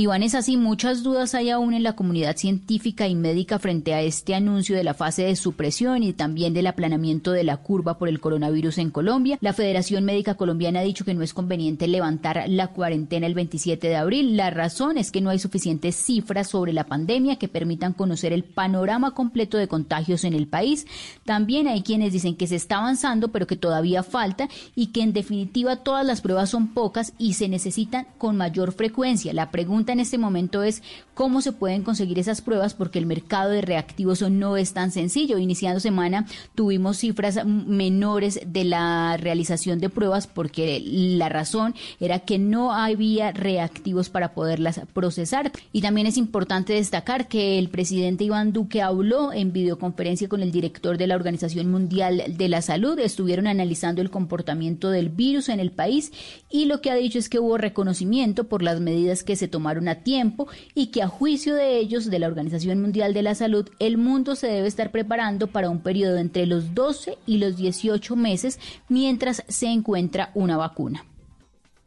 Iván, 0.00 0.22
es 0.22 0.36
así, 0.36 0.56
muchas 0.56 1.02
dudas 1.02 1.34
hay 1.34 1.50
aún 1.50 1.74
en 1.74 1.82
la 1.82 1.96
comunidad 1.96 2.36
científica 2.36 3.08
y 3.08 3.16
médica 3.16 3.58
frente 3.58 3.94
a 3.94 4.00
este 4.00 4.36
anuncio 4.36 4.76
de 4.76 4.84
la 4.84 4.94
fase 4.94 5.24
de 5.24 5.34
supresión 5.34 6.04
y 6.04 6.12
también 6.12 6.54
del 6.54 6.68
aplanamiento 6.68 7.32
de 7.32 7.42
la 7.42 7.56
curva 7.56 7.98
por 7.98 8.08
el 8.08 8.20
coronavirus 8.20 8.78
en 8.78 8.92
Colombia. 8.92 9.38
La 9.40 9.52
Federación 9.52 10.04
Médica 10.04 10.36
Colombiana 10.36 10.78
ha 10.78 10.84
dicho 10.84 11.04
que 11.04 11.14
no 11.14 11.24
es 11.24 11.34
conveniente 11.34 11.88
levantar 11.88 12.44
la 12.46 12.68
cuarentena 12.68 13.26
el 13.26 13.34
27 13.34 13.88
de 13.88 13.96
abril. 13.96 14.36
La 14.36 14.50
razón 14.50 14.98
es 14.98 15.10
que 15.10 15.20
no 15.20 15.30
hay 15.30 15.40
suficientes 15.40 15.96
cifras 15.96 16.48
sobre 16.48 16.72
la 16.72 16.84
pandemia 16.84 17.34
que 17.34 17.48
permitan 17.48 17.92
conocer 17.92 18.32
el 18.32 18.44
panorama 18.44 19.14
completo 19.14 19.58
de 19.58 19.66
contagios 19.66 20.22
en 20.22 20.34
el 20.34 20.46
país. 20.46 20.86
También 21.24 21.66
hay 21.66 21.82
quienes 21.82 22.12
dicen 22.12 22.36
que 22.36 22.46
se 22.46 22.54
está 22.54 22.78
avanzando, 22.78 23.32
pero 23.32 23.48
que 23.48 23.56
todavía 23.56 24.04
falta 24.04 24.48
y 24.76 24.92
que 24.92 25.02
en 25.02 25.12
definitiva 25.12 25.82
todas 25.82 26.06
las 26.06 26.20
pruebas 26.20 26.50
son 26.50 26.68
pocas 26.68 27.14
y 27.18 27.32
se 27.32 27.48
necesitan 27.48 28.06
con 28.16 28.36
mayor 28.36 28.70
frecuencia. 28.70 29.32
La 29.32 29.50
pregunta 29.50 29.87
en 29.92 30.00
este 30.00 30.18
momento 30.18 30.62
es 30.62 30.82
cómo 31.14 31.40
se 31.40 31.52
pueden 31.52 31.82
conseguir 31.82 32.18
esas 32.18 32.40
pruebas 32.40 32.74
porque 32.74 32.98
el 32.98 33.06
mercado 33.06 33.50
de 33.50 33.60
reactivos 33.60 34.22
no 34.22 34.56
es 34.56 34.72
tan 34.72 34.90
sencillo. 34.90 35.38
Iniciando 35.38 35.80
semana 35.80 36.26
tuvimos 36.54 36.98
cifras 36.98 37.44
menores 37.44 38.40
de 38.46 38.64
la 38.64 39.16
realización 39.16 39.78
de 39.80 39.88
pruebas 39.88 40.26
porque 40.26 40.80
la 40.84 41.28
razón 41.28 41.74
era 42.00 42.20
que 42.20 42.38
no 42.38 42.72
había 42.72 43.32
reactivos 43.32 44.10
para 44.10 44.32
poderlas 44.32 44.80
procesar. 44.92 45.52
Y 45.72 45.82
también 45.82 46.06
es 46.06 46.16
importante 46.16 46.72
destacar 46.74 47.28
que 47.28 47.58
el 47.58 47.68
presidente 47.68 48.24
Iván 48.24 48.52
Duque 48.52 48.82
habló 48.82 49.32
en 49.32 49.52
videoconferencia 49.52 50.28
con 50.28 50.42
el 50.42 50.52
director 50.52 50.98
de 50.98 51.06
la 51.06 51.16
Organización 51.16 51.70
Mundial 51.70 52.22
de 52.36 52.48
la 52.48 52.62
Salud. 52.62 52.98
Estuvieron 52.98 53.46
analizando 53.46 54.02
el 54.02 54.10
comportamiento 54.10 54.90
del 54.90 55.08
virus 55.08 55.48
en 55.48 55.60
el 55.60 55.70
país 55.70 56.12
y 56.50 56.66
lo 56.66 56.80
que 56.80 56.90
ha 56.90 56.94
dicho 56.94 57.18
es 57.18 57.28
que 57.28 57.38
hubo 57.38 57.58
reconocimiento 57.58 58.44
por 58.44 58.62
las 58.62 58.80
medidas 58.80 59.22
que 59.22 59.36
se 59.36 59.48
tomaron 59.48 59.77
a 59.86 60.02
tiempo 60.02 60.48
y 60.74 60.86
que 60.86 61.02
a 61.02 61.08
juicio 61.08 61.54
de 61.54 61.78
ellos, 61.78 62.10
de 62.10 62.18
la 62.18 62.26
Organización 62.26 62.80
Mundial 62.80 63.14
de 63.14 63.22
la 63.22 63.36
Salud, 63.36 63.68
el 63.78 63.98
mundo 63.98 64.34
se 64.34 64.48
debe 64.48 64.66
estar 64.66 64.90
preparando 64.90 65.46
para 65.46 65.70
un 65.70 65.80
periodo 65.80 66.16
entre 66.16 66.46
los 66.46 66.74
12 66.74 67.18
y 67.26 67.38
los 67.38 67.56
18 67.56 68.16
meses 68.16 68.58
mientras 68.88 69.44
se 69.46 69.66
encuentra 69.66 70.32
una 70.34 70.56
vacuna. 70.56 71.04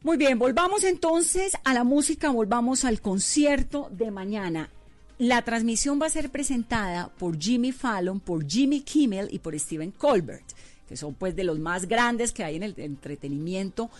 Muy 0.04 0.16
bien, 0.16 0.38
volvamos 0.38 0.82
entonces 0.82 1.52
a 1.62 1.74
la 1.74 1.84
música, 1.84 2.30
volvamos 2.30 2.84
al 2.84 3.00
concierto 3.00 3.88
de 3.92 4.10
mañana. 4.10 4.70
La 5.18 5.42
transmisión 5.42 6.00
va 6.02 6.06
a 6.06 6.10
ser 6.10 6.30
presentada 6.30 7.08
por 7.18 7.38
Jimmy 7.38 7.70
Fallon, 7.70 8.18
por 8.18 8.44
Jimmy 8.44 8.80
Kimmel 8.80 9.28
y 9.30 9.38
por 9.38 9.56
Stephen 9.56 9.92
Colbert, 9.92 10.42
que 10.88 10.96
son 10.96 11.14
pues 11.14 11.36
de 11.36 11.44
los 11.44 11.60
más 11.60 11.86
grandes 11.86 12.32
que 12.32 12.42
hay 12.42 12.56
en 12.56 12.64
el 12.64 12.74
entretenimiento 12.78 13.90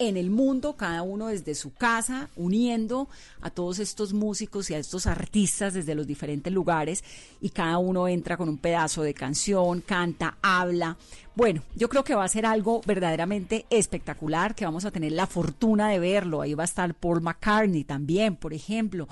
en 0.00 0.16
el 0.16 0.30
mundo, 0.30 0.76
cada 0.76 1.02
uno 1.02 1.26
desde 1.26 1.54
su 1.54 1.74
casa, 1.74 2.30
uniendo 2.34 3.08
a 3.42 3.50
todos 3.50 3.78
estos 3.78 4.14
músicos 4.14 4.70
y 4.70 4.74
a 4.74 4.78
estos 4.78 5.06
artistas 5.06 5.74
desde 5.74 5.94
los 5.94 6.06
diferentes 6.06 6.50
lugares 6.50 7.04
y 7.40 7.50
cada 7.50 7.76
uno 7.76 8.08
entra 8.08 8.38
con 8.38 8.48
un 8.48 8.56
pedazo 8.56 9.02
de 9.02 9.12
canción, 9.12 9.82
canta, 9.82 10.38
habla. 10.40 10.96
Bueno, 11.36 11.62
yo 11.76 11.90
creo 11.90 12.02
que 12.02 12.14
va 12.14 12.24
a 12.24 12.28
ser 12.28 12.46
algo 12.46 12.80
verdaderamente 12.86 13.66
espectacular, 13.68 14.54
que 14.54 14.64
vamos 14.64 14.86
a 14.86 14.90
tener 14.90 15.12
la 15.12 15.26
fortuna 15.26 15.90
de 15.90 15.98
verlo. 15.98 16.40
Ahí 16.40 16.54
va 16.54 16.64
a 16.64 16.64
estar 16.64 16.94
Paul 16.94 17.20
McCartney 17.20 17.84
también, 17.84 18.36
por 18.36 18.54
ejemplo 18.54 19.06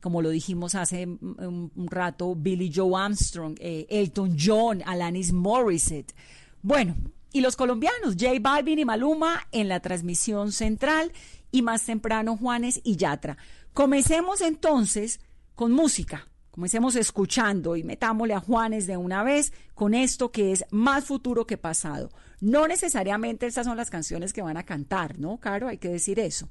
como 0.00 0.20
lo 0.20 0.30
dijimos 0.30 0.74
hace 0.74 1.06
un, 1.06 1.70
rato, 1.88 2.34
Billy 2.34 2.72
Joe 2.74 3.00
Armstrong, 3.00 3.54
eh, 3.60 3.86
Elton 3.88 4.36
John, 4.36 4.82
Alanis 4.84 5.32
Morissette. 5.32 6.12
Bueno, 6.60 6.96
y 7.32 7.40
los 7.40 7.56
colombianos, 7.56 8.16
J 8.18 8.32
Balvin 8.40 8.78
y 8.78 8.84
Maluma 8.84 9.46
en 9.52 9.68
la 9.68 9.80
transmisión 9.80 10.52
central 10.52 11.12
y 11.50 11.62
más 11.62 11.84
temprano 11.84 12.36
Juanes 12.36 12.80
y 12.84 12.96
Yatra. 12.96 13.36
Comencemos 13.72 14.40
entonces 14.40 15.20
con 15.54 15.72
música. 15.72 16.28
Comencemos 16.50 16.96
escuchando 16.96 17.76
y 17.76 17.82
metámosle 17.82 18.34
a 18.34 18.40
Juanes 18.40 18.86
de 18.86 18.98
una 18.98 19.22
vez 19.22 19.54
con 19.74 19.94
esto 19.94 20.30
que 20.30 20.52
es 20.52 20.66
más 20.70 21.04
futuro 21.04 21.46
que 21.46 21.56
pasado. 21.56 22.10
No 22.40 22.68
necesariamente 22.68 23.46
estas 23.46 23.64
son 23.66 23.78
las 23.78 23.88
canciones 23.88 24.34
que 24.34 24.42
van 24.42 24.58
a 24.58 24.64
cantar, 24.64 25.18
¿no, 25.18 25.38
Caro? 25.38 25.68
Hay 25.68 25.78
que 25.78 25.88
decir 25.88 26.18
eso. 26.18 26.50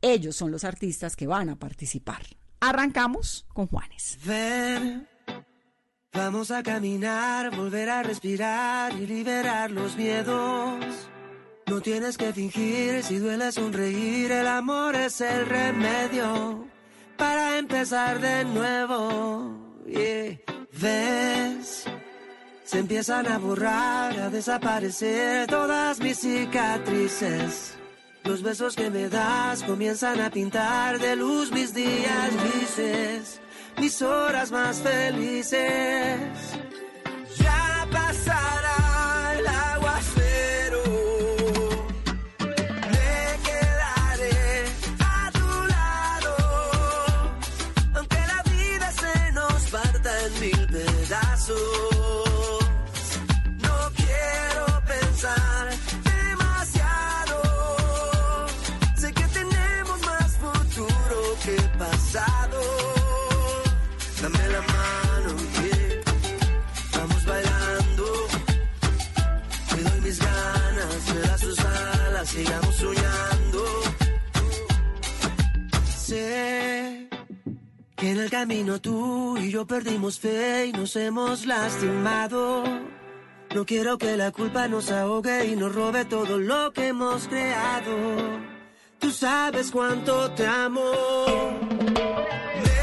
Ellos 0.00 0.36
son 0.36 0.52
los 0.52 0.62
artistas 0.62 1.16
que 1.16 1.26
van 1.26 1.48
a 1.48 1.58
participar. 1.58 2.22
Arrancamos 2.60 3.44
con 3.52 3.66
Juanes. 3.66 4.18
Vamos 6.14 6.50
a 6.50 6.62
caminar, 6.62 7.56
volver 7.56 7.88
a 7.88 8.02
respirar 8.02 8.92
y 8.92 9.06
liberar 9.06 9.70
los 9.70 9.96
miedos. 9.96 10.84
No 11.66 11.80
tienes 11.80 12.18
que 12.18 12.34
fingir, 12.34 13.02
si 13.02 13.16
duele 13.16 13.50
sonreír, 13.50 14.30
el 14.30 14.46
amor 14.46 14.94
es 14.94 15.22
el 15.22 15.46
remedio 15.46 16.66
para 17.16 17.56
empezar 17.56 18.20
de 18.20 18.44
nuevo. 18.44 19.56
¿Ves? 19.86 21.84
Se 22.64 22.78
empiezan 22.78 23.26
a 23.26 23.38
borrar, 23.38 24.18
a 24.18 24.28
desaparecer 24.28 25.46
todas 25.46 25.98
mis 25.98 26.18
cicatrices. 26.18 27.74
Los 28.24 28.42
besos 28.42 28.76
que 28.76 28.90
me 28.90 29.08
das 29.08 29.62
comienzan 29.62 30.20
a 30.20 30.30
pintar 30.30 30.98
de 30.98 31.16
luz 31.16 31.50
mis 31.52 31.72
días 31.72 32.30
grises 32.44 33.41
mis 33.78 34.02
horas 34.02 34.50
más 34.50 34.80
felices. 34.80 36.18
Perdimos 79.66 80.18
fe 80.18 80.66
y 80.66 80.72
nos 80.72 80.96
hemos 80.96 81.46
lastimado. 81.46 82.64
No 83.54 83.66
quiero 83.66 83.98
que 83.98 84.16
la 84.16 84.30
culpa 84.30 84.68
nos 84.68 84.90
ahogue 84.90 85.46
y 85.46 85.56
nos 85.56 85.74
robe 85.74 86.04
todo 86.04 86.38
lo 86.38 86.72
que 86.72 86.88
hemos 86.88 87.28
creado. 87.28 87.96
Tú 88.98 89.10
sabes 89.10 89.70
cuánto 89.70 90.30
te 90.32 90.46
amo. 90.46 90.92
Me 92.64 92.82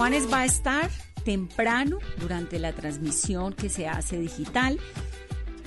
Juanes 0.00 0.32
va 0.32 0.40
a 0.40 0.44
estar 0.46 0.90
temprano 1.26 1.98
durante 2.18 2.58
la 2.58 2.72
transmisión 2.72 3.52
que 3.52 3.68
se 3.68 3.86
hace 3.86 4.18
digital. 4.18 4.80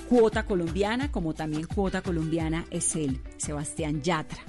Cuota 0.09 0.47
colombiana, 0.47 1.11
como 1.11 1.35
también 1.35 1.67
cuota 1.67 2.01
colombiana 2.01 2.65
es 2.71 2.95
él, 2.95 3.21
Sebastián 3.37 4.01
Yatra, 4.01 4.39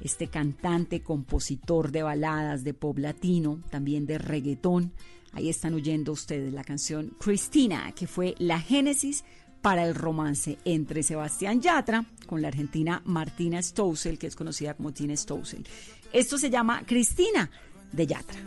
este 0.00 0.28
cantante, 0.28 1.02
compositor 1.02 1.90
de 1.90 2.04
baladas, 2.04 2.62
de 2.62 2.72
pop 2.72 2.96
latino, 2.98 3.58
también 3.68 4.06
de 4.06 4.18
reggaetón. 4.18 4.92
Ahí 5.32 5.48
están 5.48 5.74
oyendo 5.74 6.12
ustedes 6.12 6.52
la 6.52 6.62
canción 6.62 7.16
Cristina, 7.18 7.90
que 7.96 8.06
fue 8.06 8.36
la 8.38 8.60
génesis 8.60 9.24
para 9.60 9.84
el 9.84 9.96
romance 9.96 10.58
entre 10.64 11.02
Sebastián 11.02 11.60
Yatra 11.60 12.04
con 12.28 12.42
la 12.42 12.48
argentina 12.48 13.02
Martina 13.06 13.60
Stousel, 13.60 14.20
que 14.20 14.28
es 14.28 14.36
conocida 14.36 14.74
como 14.74 14.92
Tina 14.92 15.16
Stousel. 15.16 15.66
Esto 16.12 16.38
se 16.38 16.48
llama 16.48 16.84
Cristina 16.86 17.50
de 17.92 18.06
Yatra. 18.06 18.38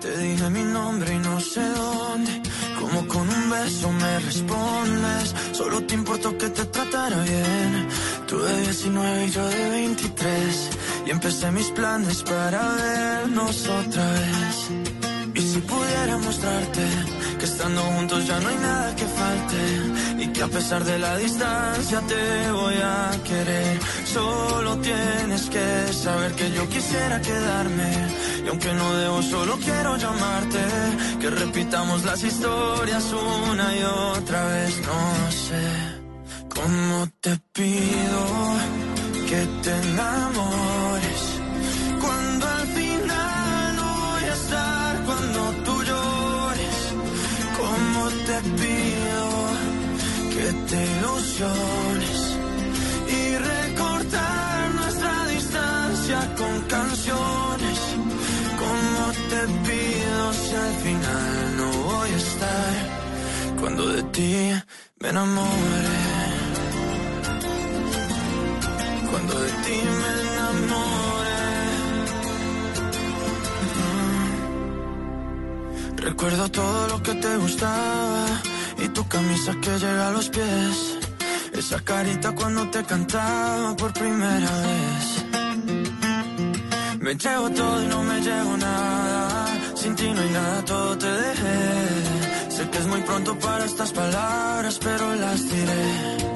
Te 0.00 0.18
dije 0.18 0.50
mi 0.50 0.64
nombre 0.64 1.14
y 1.14 1.18
no 1.18 1.40
sé 1.40 1.60
dónde. 1.60 2.42
Como 2.80 3.06
con 3.06 3.28
un 3.28 3.50
beso 3.50 3.90
me 3.92 4.18
respondes. 4.20 5.34
Solo 5.52 5.84
te 5.84 5.94
importó 5.94 6.36
que 6.36 6.48
te 6.50 6.64
tratara 6.64 7.22
bien. 7.22 7.88
Tú 8.26 8.38
de 8.40 8.60
19 8.62 9.26
y 9.26 9.30
yo 9.30 9.48
de 9.48 9.70
23. 9.70 10.70
Y 11.06 11.10
empecé 11.10 11.50
mis 11.52 11.70
planes 11.70 12.22
para 12.22 12.60
vernos 12.74 13.68
otra 13.68 14.10
vez. 14.10 14.70
Y 15.34 15.40
si 15.40 15.60
pudiera 15.60 16.18
mostrarte 16.18 16.82
que 17.38 17.44
estando 17.44 17.80
juntos 17.80 18.26
ya 18.26 18.38
no 18.40 18.48
hay 18.48 18.56
nada 18.56 18.94
que 18.96 19.06
falte 19.06 19.56
y 20.22 20.28
que 20.28 20.42
a 20.42 20.48
pesar 20.48 20.84
de 20.84 20.98
la 20.98 21.16
distancia 21.16 22.00
te 22.00 22.52
voy 22.52 22.74
a 22.74 23.10
querer. 23.24 23.78
Solo 24.04 24.78
tienes 24.78 25.50
que 25.50 25.92
saber 25.92 26.32
que 26.32 26.50
yo 26.52 26.68
quisiera 26.68 27.20
quedarme 27.20 27.90
y 28.44 28.48
aunque 28.48 28.72
no 28.72 28.94
debo 28.94 29.22
solo 29.22 29.58
quiero 29.58 29.96
llamarte, 29.96 30.62
que 31.20 31.30
repitamos 31.30 32.04
las 32.04 32.22
historias 32.22 33.04
una 33.50 33.76
y 33.76 33.82
otra 33.82 34.46
vez. 34.46 34.80
No 34.90 35.30
sé 35.48 35.64
cómo 36.54 37.08
te 37.20 37.38
pido 37.52 38.22
que 39.28 39.40
te 39.62 39.72
enamores 39.88 40.71
y 51.40 53.36
recortar 53.36 54.74
nuestra 54.74 55.26
distancia 55.28 56.34
con 56.36 56.60
canciones. 56.68 57.78
Cómo 58.58 59.12
te 59.30 59.40
pido 59.66 60.32
si 60.34 60.54
al 60.54 60.74
final 60.84 61.56
no 61.56 61.68
voy 61.88 62.10
a 62.10 62.16
estar 62.16 62.74
cuando 63.60 63.88
de 63.88 64.02
ti 64.14 64.52
me 65.00 65.08
enamore. 65.08 65.98
Cuando 69.10 69.40
de 69.40 69.50
ti 69.64 69.78
me 70.00 70.12
enamore. 70.34 71.32
Recuerdo 75.96 76.48
todo 76.50 76.88
lo 76.88 77.02
que 77.02 77.14
te 77.14 77.36
gustaba 77.38 78.26
y 78.84 78.88
tu 78.88 79.08
camisa 79.08 79.54
que 79.62 79.70
llega 79.78 80.08
a 80.08 80.10
los 80.10 80.28
pies. 80.28 81.01
Esa 81.52 81.80
carita 81.80 82.32
cuando 82.34 82.68
te 82.70 82.82
cantaba 82.84 83.76
por 83.76 83.92
primera 83.92 84.50
vez. 84.66 85.24
Me 87.00 87.14
llevo 87.14 87.50
todo 87.50 87.82
y 87.82 87.86
no 87.86 88.02
me 88.02 88.20
llevo 88.20 88.56
nada. 88.56 89.46
Sin 89.74 89.94
ti 89.94 90.10
no 90.14 90.20
hay 90.20 90.30
nada, 90.30 90.64
todo 90.64 90.96
te 90.98 91.06
dejé. 91.06 92.50
Sé 92.50 92.70
que 92.70 92.78
es 92.78 92.86
muy 92.86 93.00
pronto 93.02 93.38
para 93.38 93.64
estas 93.64 93.92
palabras, 93.92 94.78
pero 94.82 95.14
las 95.14 95.42
diré. 95.50 96.31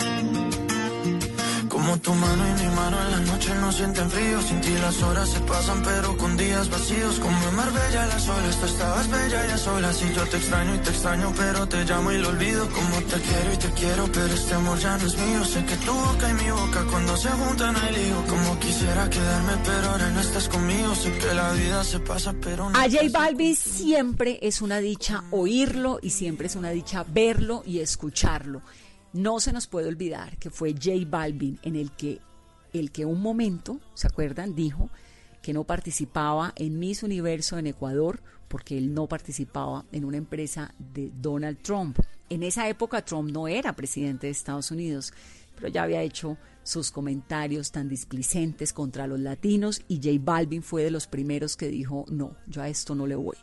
Como 1.87 2.01
tu 2.01 2.15
mano 2.15 2.43
y 2.49 2.63
mi 2.65 2.75
mano 2.75 3.01
en 3.01 3.11
la 3.13 3.21
noche 3.21 3.55
no 3.61 3.71
sienten 3.71 4.11
frío. 4.11 4.43
Sin 4.43 4.61
ti 4.61 4.71
las 4.71 5.01
horas 5.05 5.29
se 5.29 5.39
pasan, 5.39 5.85
pero 5.85 6.17
con 6.17 6.37
días 6.37 6.69
vacíos. 6.69 7.21
Como 7.21 7.49
en 7.49 7.55
Marbella 7.55 8.07
las 8.07 8.29
olas, 8.29 8.59
tú 8.59 8.67
estabas 8.67 9.09
bella 9.09 9.47
y 9.47 9.51
a 9.53 9.57
solas. 9.57 10.03
Y 10.03 10.13
yo 10.13 10.27
te 10.27 10.37
extraño 10.37 10.75
y 10.75 10.79
te 10.79 10.91
extraño, 10.91 11.33
pero 11.37 11.69
te 11.69 11.85
llamo 11.85 12.11
y 12.11 12.19
lo 12.19 12.31
olvido. 12.31 12.69
Como 12.71 12.97
te 13.03 13.21
quiero 13.21 13.53
y 13.53 13.57
te 13.57 13.71
quiero, 13.71 14.05
pero 14.13 14.35
este 14.35 14.55
amor 14.55 14.79
ya 14.81 14.99
no 14.99 15.07
es 15.07 15.17
mío. 15.17 15.45
Sé 15.45 15.65
que 15.65 15.77
tu 15.77 15.93
boca 15.93 16.29
y 16.29 16.35
mi 16.35 16.51
boca 16.51 16.85
cuando 16.91 17.17
se 17.17 17.29
juntan 17.29 17.77
hay 17.77 17.95
lío. 17.95 18.25
Como 18.27 18.59
quisiera 18.59 19.09
quedarme, 19.09 19.53
pero 19.65 19.91
ahora 19.91 20.11
no 20.11 20.21
estás 20.21 20.49
conmigo. 20.49 20.93
Sé 20.97 21.17
que 21.17 21.35
la 21.35 21.53
vida 21.53 21.85
se 21.85 22.01
pasa, 22.01 22.35
pero 22.43 22.69
no. 22.69 22.77
A 22.77 22.91
J 22.91 23.11
Balvin 23.13 23.55
siempre 23.55 24.41
es 24.43 24.61
una 24.61 24.79
dicha 24.79 25.23
oírlo 25.31 26.01
y 26.03 26.11
siempre 26.11 26.49
es 26.49 26.57
una 26.57 26.71
dicha 26.71 27.05
verlo 27.07 27.63
y 27.65 27.79
escucharlo. 27.79 28.61
No 29.17 29.41
se 29.41 29.55
nos 29.55 29.67
puede 29.67 29.89
olvidar 29.89 30.37
que 30.37 30.51
fue 30.51 30.75
J 30.75 30.91
Balvin 31.09 31.59
en 31.63 31.75
el 31.75 31.91
que 31.93 32.21
el 32.75 32.93
que 32.93 33.07
un 33.07 33.23
momento, 33.23 33.81
¿se 33.95 34.07
acuerdan? 34.07 34.55
Dijo 34.55 34.91
que 35.41 35.55
no 35.55 35.65
participaba 35.65 36.53
en 36.55 36.79
Miss 36.79 37.03
Universo 37.03 37.57
en 37.57 37.67
Ecuador 37.67 38.21
porque 38.47 38.77
él 38.77 38.93
no 38.93 39.07
participaba 39.07 39.87
en 39.91 40.05
una 40.05 40.19
empresa 40.19 40.75
de 40.79 41.11
Donald 41.15 41.63
Trump. 41.63 41.99
En 42.29 42.43
esa 42.43 42.69
época 42.69 43.03
Trump 43.07 43.31
no 43.31 43.49
era 43.49 43.75
presidente 43.75 44.27
de 44.27 44.33
Estados 44.33 44.71
Unidos, 44.71 45.15
pero 45.55 45.69
ya 45.69 45.85
había 45.85 46.03
hecho 46.03 46.37
sus 46.63 46.91
comentarios 46.91 47.73
tan 47.73 47.89
displicentes 47.89 48.75
contra 48.75 49.07
los 49.07 49.21
latinos 49.21 49.81
y 49.89 49.97
J 49.97 50.19
Balvin 50.21 50.63
fue 50.63 50.83
de 50.83 50.91
los 50.91 51.07
primeros 51.07 51.57
que 51.57 51.69
dijo, 51.69 52.05
no, 52.09 52.37
yo 52.47 52.61
a 52.61 52.69
esto 52.69 52.95
no 52.95 53.07
le 53.07 53.15
voy. 53.15 53.37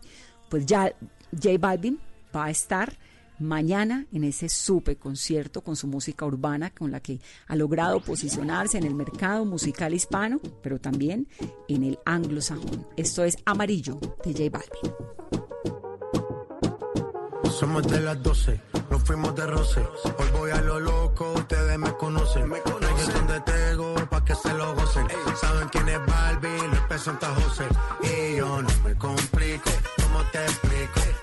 Pues 0.50 0.68
ya 0.68 0.94
J 1.32 1.58
Balvin 1.58 2.00
va 2.36 2.46
a 2.46 2.52
estar 2.52 2.96
mañana 3.40 4.06
en 4.12 4.24
ese 4.24 4.50
super 4.50 4.98
concierto 4.98 5.62
con 5.62 5.76
su 5.76 5.88
música 5.88 6.26
urbana 6.26 6.72
con 6.72 6.92
la 6.92 7.00
que 7.00 7.20
ha 7.48 7.56
logrado 7.56 8.02
posicionarse 8.02 8.78
en 8.78 8.86
el 8.86 8.96
mercado 8.96 9.46
musical 9.46 9.94
hispano, 9.94 10.40
pero 10.62 10.80
también 10.80 11.28
en 11.68 11.84
el 11.84 12.00
anglosajón. 12.06 12.88
Esto 12.98 13.24
es 13.24 13.38
Amarillo 13.46 14.00
de 14.24 14.34
J 14.34 14.50
Balvin. 14.50 15.14
Somos 17.52 17.88
de 17.88 18.02
las 18.02 18.22
12, 18.22 18.60
nos 18.90 19.04
fuimos 19.04 19.36
de 19.36 19.46
roce. 19.46 19.80
Hoy 19.80 20.28
voy 20.34 20.52
a 20.52 20.62
lo 20.62 20.80
loco, 20.80 21.34
ustedes 21.34 21.78
me 21.78 21.94
conocen. 21.94 22.50
Me 22.50 22.60
conocen 22.62 23.28
de 23.28 23.40
Tego 23.42 23.94
pa' 24.10 24.26
que 24.26 24.34
se 24.36 24.54
lo 24.54 24.74
gocen. 24.74 25.08
Saben 25.40 25.70
quién 25.70 25.88
es 25.88 26.00
Barbie, 26.06 26.68
Luis 26.68 26.82
P. 26.90 26.98
Santa 26.98 27.34
José. 27.36 27.66
Y 28.02 28.38
yo 28.38 28.62
no 28.62 28.70
me 28.84 28.96
complico, 28.96 29.70
¿cómo 30.02 30.24
te 30.32 30.44
explico? 30.44 31.23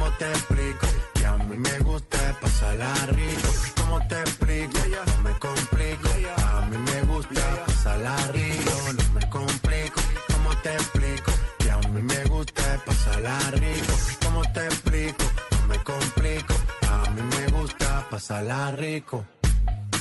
¿cómo 0.00 0.12
te 0.16 0.24
explico? 0.30 0.86
Que 1.12 1.26
a 1.26 1.36
mí 1.36 1.56
me 1.58 1.78
gusta 1.80 2.18
pasarla 2.40 2.94
rico. 3.08 3.48
¿Cómo 3.76 4.00
te 4.08 4.18
explico? 4.20 4.78
No 5.06 5.22
me 5.22 5.38
complico. 5.38 6.08
A 6.38 6.66
mí 6.66 6.78
me 6.78 7.02
gusta 7.02 7.64
pasarla 7.66 8.16
rico. 8.32 8.70
No 8.96 9.12
me 9.12 9.28
complico. 9.28 10.00
¿Cómo 10.32 10.56
te 10.62 10.72
explico? 10.72 11.32
Que 11.58 11.70
a 11.70 11.76
mí 11.76 12.02
me 12.02 12.24
gusta 12.24 12.82
pasarla 12.86 13.38
rico. 13.52 13.92
¿Cómo 14.24 14.42
te 14.54 14.64
explico? 14.64 15.24
No 15.50 15.66
me 15.66 15.78
complico. 15.84 16.54
A 16.88 17.10
mí 17.10 17.22
me 17.22 17.46
gusta 17.58 18.06
pasarla 18.10 18.70
rico. 18.72 19.24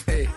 Ey, 0.08 0.30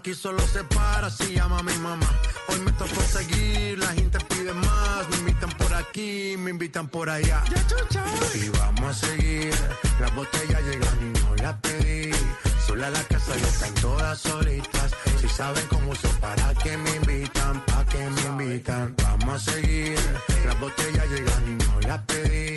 Aquí 0.00 0.14
solo 0.14 0.40
se 0.46 0.64
para 0.64 1.10
si 1.10 1.34
llama 1.34 1.62
mi 1.62 1.74
mamá. 1.74 2.08
Hoy 2.48 2.58
me 2.60 2.72
tocó 2.72 3.02
seguir, 3.02 3.78
la 3.78 3.88
gente 3.88 4.18
pide 4.30 4.54
más. 4.54 5.06
Me 5.10 5.16
invitan 5.18 5.50
por 5.50 5.74
aquí, 5.74 6.36
me 6.38 6.52
invitan 6.52 6.88
por 6.88 7.10
allá. 7.10 7.44
Y 8.34 8.48
vamos 8.48 8.96
a 8.96 9.06
seguir. 9.06 9.52
Las 10.00 10.14
botellas 10.14 10.62
llegan 10.62 10.98
y 11.02 11.20
no 11.20 11.36
las 11.42 11.54
pedí. 11.60 12.12
Sola 12.66 12.88
la 12.88 13.02
casa 13.04 13.36
y 13.36 13.42
están 13.42 13.74
todas 13.74 14.18
solitas. 14.20 14.90
Si 15.20 15.28
saben 15.28 15.66
cómo 15.68 15.90
uso, 15.90 16.08
para 16.18 16.54
que 16.54 16.78
me 16.78 16.96
invitan, 16.96 17.62
pa' 17.66 17.84
que 17.84 17.98
me 17.98 18.22
invitan. 18.22 18.94
Vamos 19.02 19.48
a 19.48 19.52
seguir. 19.52 19.98
Las 20.46 20.58
botellas 20.60 21.10
llegan 21.10 21.58
y 21.59 21.59
las 21.90 22.02
pedí. 22.02 22.56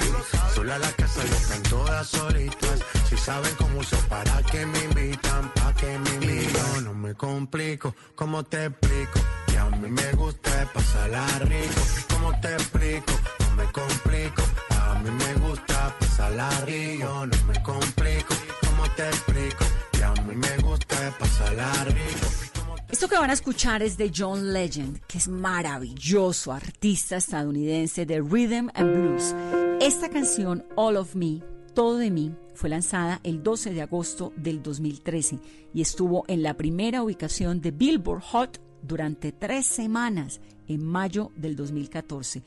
Sola 0.54 0.78
la 0.78 0.92
casa 0.92 1.22
y 1.28 1.32
están 1.42 1.64
todas 1.64 2.08
solitas. 2.08 2.78
Si 3.10 3.18
saben 3.18 3.54
cómo 3.58 3.80
uso, 3.80 3.98
para 4.08 4.36
que 4.52 4.64
me 4.66 4.80
invitan, 4.90 5.52
pa' 5.56 5.74
que 5.74 5.92
me 6.04 6.10
invitan. 6.18 6.84
No 6.84 6.94
me 6.94 7.16
complico, 7.16 7.96
¿cómo 8.16 8.44
te 8.44 8.66
explico? 8.66 9.20
Que 9.48 9.58
a 9.58 9.70
mí 9.82 9.90
me 9.90 10.12
gusta 10.14 10.52
pasarla 10.74 11.26
rico. 11.52 11.82
¿Cómo 12.12 12.30
te 12.42 12.54
explico? 12.54 13.14
No 13.40 13.50
me 13.60 13.66
complico. 13.80 14.44
A 14.82 15.00
mí 15.02 15.10
me 15.22 15.32
gusta 15.46 15.96
pasarla 16.00 16.50
rico. 16.68 17.26
No 17.32 17.38
me 17.50 17.64
complico. 17.64 18.34
¿Cómo 18.66 18.84
te 18.98 19.06
explico? 19.10 19.66
Que 19.94 20.04
a 20.04 20.14
mí 20.26 20.36
me 20.36 20.58
gusta 20.58 20.98
pasarla 21.20 21.70
rico. 21.86 22.53
¿Cómo 22.94 23.00
te 23.00 23.06
Esto 23.06 23.08
que 23.08 23.20
van 23.20 23.30
a 23.32 23.34
escuchar 23.34 23.82
es 23.82 23.98
de 23.98 24.12
John 24.16 24.54
Legend, 24.54 25.00
que 25.08 25.18
es 25.18 25.28
maravilloso 25.28 26.52
artista 26.52 27.18
estadounidense 27.18 28.06
de 28.06 28.22
rhythm 28.22 28.70
and 28.76 28.94
blues. 28.94 29.36
Esta 29.82 30.10
canción, 30.10 30.64
All 30.76 30.98
of 30.98 31.16
Me, 31.16 31.42
Todo 31.74 31.98
de 31.98 32.12
mí 32.12 32.36
fue 32.54 32.70
lanzada 32.70 33.20
el 33.24 33.42
12 33.42 33.74
de 33.74 33.82
agosto 33.82 34.32
del 34.36 34.62
2013 34.62 35.40
y 35.74 35.82
estuvo 35.82 36.24
en 36.28 36.44
la 36.44 36.54
primera 36.54 37.02
ubicación 37.02 37.62
de 37.62 37.72
Billboard 37.72 38.22
Hot 38.22 38.62
durante 38.84 39.32
tres 39.32 39.66
semanas 39.66 40.40
en 40.68 40.86
mayo 40.86 41.32
del 41.36 41.56
2014. 41.56 42.44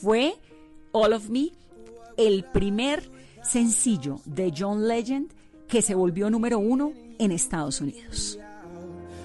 Fue 0.00 0.34
All 0.92 1.12
of 1.14 1.30
Me 1.30 1.50
el 2.16 2.44
primer 2.44 3.10
sencillo 3.42 4.20
de 4.24 4.52
John 4.56 4.86
Legend 4.86 5.32
que 5.66 5.82
se 5.82 5.96
volvió 5.96 6.30
número 6.30 6.60
uno 6.60 6.92
en 7.18 7.32
Estados 7.32 7.80
Unidos. 7.80 8.38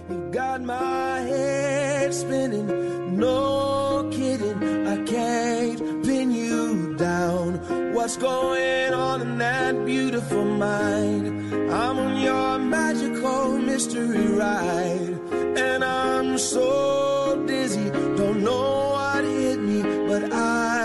You 0.10 0.30
got 0.32 0.62
my 0.62 1.20
head 1.22 2.14
spinning, 2.14 3.18
no 3.18 4.08
kidding. 4.12 4.88
I 4.88 5.04
can't 5.04 6.06
pin 6.06 6.32
you 6.32 6.96
down. 6.96 7.94
What's 7.94 8.16
going 8.16 8.94
on 8.94 9.22
in 9.22 9.38
that 9.40 9.84
beautiful 9.84 10.46
mind? 10.46 11.28
I'm 11.72 11.98
on 11.98 12.22
your 12.22 12.60
magical 12.60 13.58
mystery 13.58 14.28
ride, 14.28 15.20
and 15.58 15.84
I'm 15.84 16.38
so 16.38 17.44
dizzy, 17.48 17.90
don't 17.90 18.44
know 18.44 18.90
what 18.92 19.24
hit 19.24 19.60
me, 19.60 19.82
but 20.08 20.32
I'll 20.32 20.85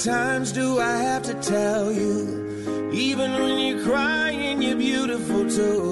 times 0.00 0.50
do 0.52 0.80
I 0.80 0.96
have 0.96 1.22
to 1.24 1.34
tell 1.34 1.92
you? 1.92 2.90
Even 2.90 3.32
when 3.34 3.58
you're 3.58 3.84
crying, 3.84 4.62
you're 4.62 4.76
beautiful 4.76 5.48
too. 5.50 5.89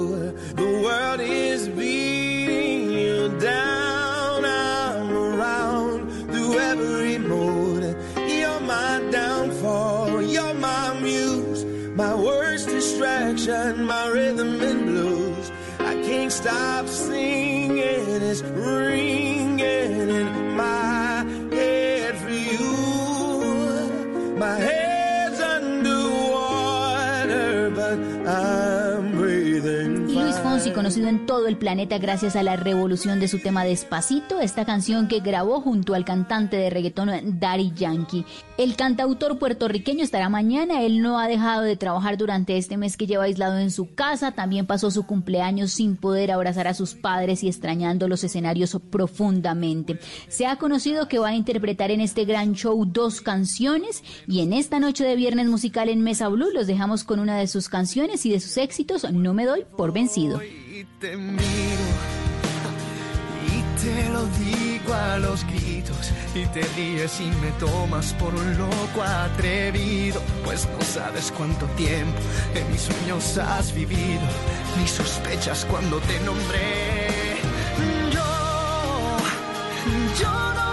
En 30.97 31.27
todo 31.27 31.47
el 31.47 31.55
planeta 31.55 31.99
gracias 31.99 32.35
a 32.35 32.41
la 32.41 32.55
revolución 32.55 33.19
de 33.19 33.27
su 33.27 33.37
tema 33.37 33.63
Despacito, 33.63 34.39
esta 34.39 34.65
canción 34.65 35.07
que 35.07 35.19
grabó 35.19 35.61
junto 35.61 35.93
al 35.93 36.03
cantante 36.03 36.57
de 36.57 36.71
reggaetón 36.71 37.39
Daddy 37.39 37.73
Yankee. 37.75 38.25
El 38.57 38.75
cantautor 38.75 39.37
puertorriqueño 39.37 40.03
estará 40.03 40.29
mañana, 40.29 40.81
él 40.81 41.01
no 41.01 41.19
ha 41.19 41.27
dejado 41.27 41.61
de 41.61 41.75
trabajar 41.75 42.17
durante 42.17 42.57
este 42.57 42.75
mes 42.75 42.97
que 42.97 43.05
lleva 43.05 43.25
aislado 43.25 43.59
en 43.59 43.69
su 43.69 43.93
casa, 43.93 44.31
también 44.31 44.65
pasó 44.65 44.89
su 44.89 45.05
cumpleaños 45.05 45.71
sin 45.71 45.95
poder 45.95 46.31
abrazar 46.31 46.67
a 46.67 46.73
sus 46.73 46.95
padres 46.95 47.43
y 47.43 47.49
extrañando 47.49 48.07
los 48.07 48.23
escenarios 48.23 48.75
profundamente. 48.89 49.99
Se 50.27 50.47
ha 50.47 50.55
conocido 50.55 51.07
que 51.07 51.19
va 51.19 51.29
a 51.29 51.35
interpretar 51.35 51.91
en 51.91 52.01
este 52.01 52.25
gran 52.25 52.55
show 52.55 52.83
dos 52.85 53.21
canciones 53.21 54.03
y 54.27 54.41
en 54.41 54.53
esta 54.53 54.79
noche 54.79 55.03
de 55.03 55.15
viernes 55.15 55.47
musical 55.47 55.87
en 55.87 56.01
Mesa 56.01 56.29
Blue 56.29 56.49
los 56.51 56.65
dejamos 56.65 57.03
con 57.03 57.19
una 57.19 57.37
de 57.37 57.47
sus 57.47 57.69
canciones 57.69 58.25
y 58.25 58.31
de 58.31 58.39
sus 58.39 58.57
éxitos, 58.57 59.11
No 59.11 59.35
me 59.35 59.45
doy 59.45 59.65
por 59.77 59.93
vencido. 59.93 60.39
Y 60.79 60.85
te 61.01 61.17
miro 61.17 61.89
y 63.47 63.81
te 63.81 64.09
lo 64.11 64.25
digo 64.27 64.93
a 64.93 65.17
los 65.17 65.43
gritos 65.43 66.13
y 66.33 66.45
te 66.53 66.61
ríes 66.61 67.19
y 67.19 67.25
me 67.41 67.51
tomas 67.59 68.13
por 68.13 68.33
un 68.33 68.57
loco 68.57 69.03
atrevido, 69.03 70.21
pues 70.45 70.69
no 70.69 70.85
sabes 70.85 71.33
cuánto 71.35 71.65
tiempo 71.75 72.17
en 72.55 72.71
mis 72.71 72.79
sueños 72.79 73.37
has 73.39 73.73
vivido, 73.73 74.21
ni 74.79 74.87
sospechas 74.87 75.65
cuando 75.65 75.99
te 75.99 76.17
nombré. 76.21 77.41
Yo, 78.13 79.17
yo 80.21 80.53
no 80.53 80.68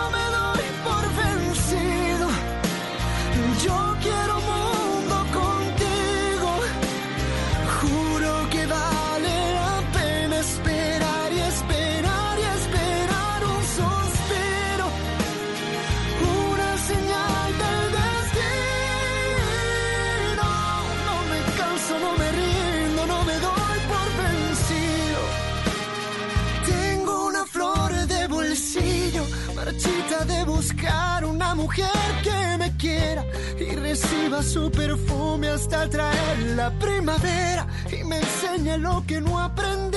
mujer 31.66 31.90
que 32.22 32.58
me 32.58 32.76
quiera 32.76 33.24
y 33.58 33.74
reciba 33.74 34.40
su 34.40 34.70
perfume 34.70 35.48
hasta 35.48 35.88
traer 35.88 36.38
la 36.54 36.70
primavera 36.78 37.66
y 37.90 38.04
me 38.04 38.18
enseñe 38.18 38.78
lo 38.78 39.02
que 39.04 39.20
no 39.20 39.36
aprendí 39.40 39.96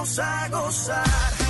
vinimos 0.00 0.18
a 0.18 0.48
gozar. 0.48 1.49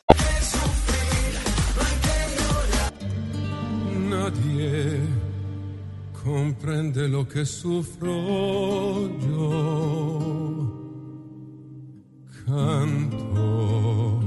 Que 7.27 7.45
sufro 7.45 9.09
yo. 9.19 10.71
Canto. 12.45 14.19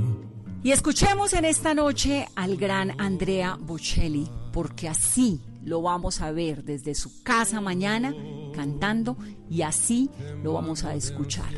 Y 0.63 0.73
escuchemos 0.73 1.33
en 1.35 1.45
esta 1.45 1.75
noche 1.75 2.27
al 2.35 2.57
gran 2.57 2.99
Andrea 3.01 3.59
Bocelli, 3.61 4.29
porque 4.53 4.89
así 4.89 5.41
lo 5.63 5.83
vamos 5.83 6.21
a 6.21 6.33
ver 6.33 6.65
desde 6.65 6.95
su 6.95 7.23
casa 7.23 7.61
mañana 7.61 8.15
cantando 8.55 9.17
y 9.51 9.63
así 9.63 10.11
lo 10.43 10.55
vamos 10.55 10.85
a 10.85 10.95
escuchar. 10.95 11.53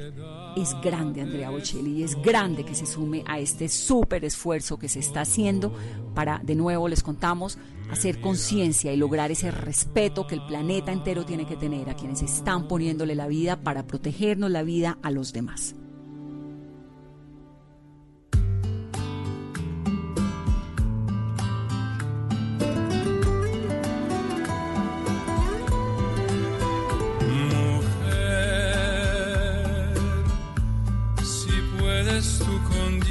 Es 0.56 0.74
grande 0.82 1.20
Andrea 1.20 1.50
Bocelli 1.50 2.00
y 2.00 2.02
es 2.02 2.20
grande 2.22 2.64
que 2.64 2.74
se 2.74 2.86
sume 2.86 3.22
a 3.26 3.38
este 3.38 3.68
súper 3.68 4.24
esfuerzo 4.24 4.78
que 4.78 4.88
se 4.88 5.00
está 5.00 5.20
haciendo 5.20 5.72
para, 6.14 6.40
de 6.42 6.54
nuevo 6.54 6.88
les 6.88 7.02
contamos, 7.02 7.58
hacer 7.90 8.20
conciencia 8.20 8.92
y 8.92 8.96
lograr 8.96 9.30
ese 9.30 9.50
respeto 9.50 10.26
que 10.26 10.34
el 10.34 10.46
planeta 10.46 10.92
entero 10.92 11.24
tiene 11.24 11.46
que 11.46 11.56
tener 11.56 11.88
a 11.90 11.94
quienes 11.94 12.22
están 12.22 12.66
poniéndole 12.68 13.14
la 13.14 13.28
vida 13.28 13.60
para 13.60 13.86
protegernos 13.86 14.50
la 14.50 14.62
vida 14.62 14.98
a 15.02 15.10
los 15.10 15.32
demás. 15.32 15.76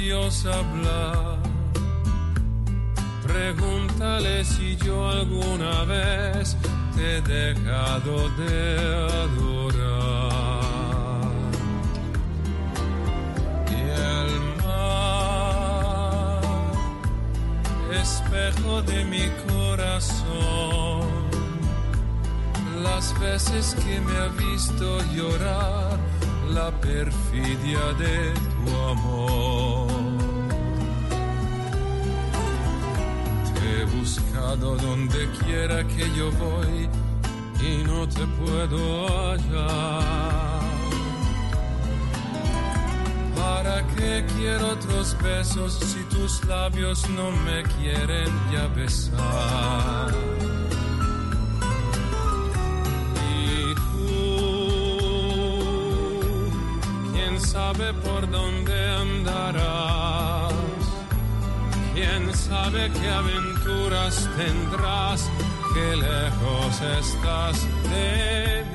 Dios 0.06 0.46
hablar, 0.46 1.38
pregúntale 3.26 4.44
si 4.44 4.76
yo 4.76 5.08
alguna 5.08 5.82
vez 5.82 6.56
te 6.94 7.16
he 7.16 7.20
dejado 7.22 8.28
de 8.38 8.78
adorar. 9.24 10.42
Y 13.68 13.80
el 14.14 14.32
mar, 14.62 16.40
espejo 18.00 18.82
de 18.82 19.04
mi 19.06 19.28
corazón 19.50 21.08
las 22.80 23.18
veces 23.18 23.74
que 23.74 24.00
me 24.00 24.16
ha 24.18 24.28
visto 24.28 25.00
llorar 25.16 25.98
la 26.54 26.70
perfidia 26.80 27.92
de 27.98 28.32
tu 28.34 28.76
amor. 28.92 29.85
Buscado 33.98 34.76
donde 34.76 35.28
quiera 35.44 35.86
que 35.86 36.04
yo 36.16 36.30
voy 36.32 36.88
y 37.60 37.84
no 37.84 38.08
te 38.08 38.26
puedo 38.38 39.06
hallar. 39.08 40.66
¿Para 43.36 43.86
qué 43.94 44.24
quiero 44.36 44.72
otros 44.72 45.16
besos 45.22 45.78
si 45.80 46.02
tus 46.14 46.44
labios 46.46 47.08
no 47.10 47.30
me 47.30 47.62
quieren 47.62 48.30
ya 48.52 48.66
besar? 48.68 50.14
Y 53.32 53.74
tú, 53.74 54.10
quién 57.12 57.40
sabe 57.40 57.92
por 57.94 58.28
dónde 58.30 58.74
andarás, 58.90 60.05
quién 61.96 62.34
sabe 62.34 62.90
qué 62.92 63.08
aventuras 63.08 64.28
tendrás, 64.36 65.30
qué 65.72 65.96
lejos 65.96 66.80
estás 67.00 67.66
de 67.90 68.65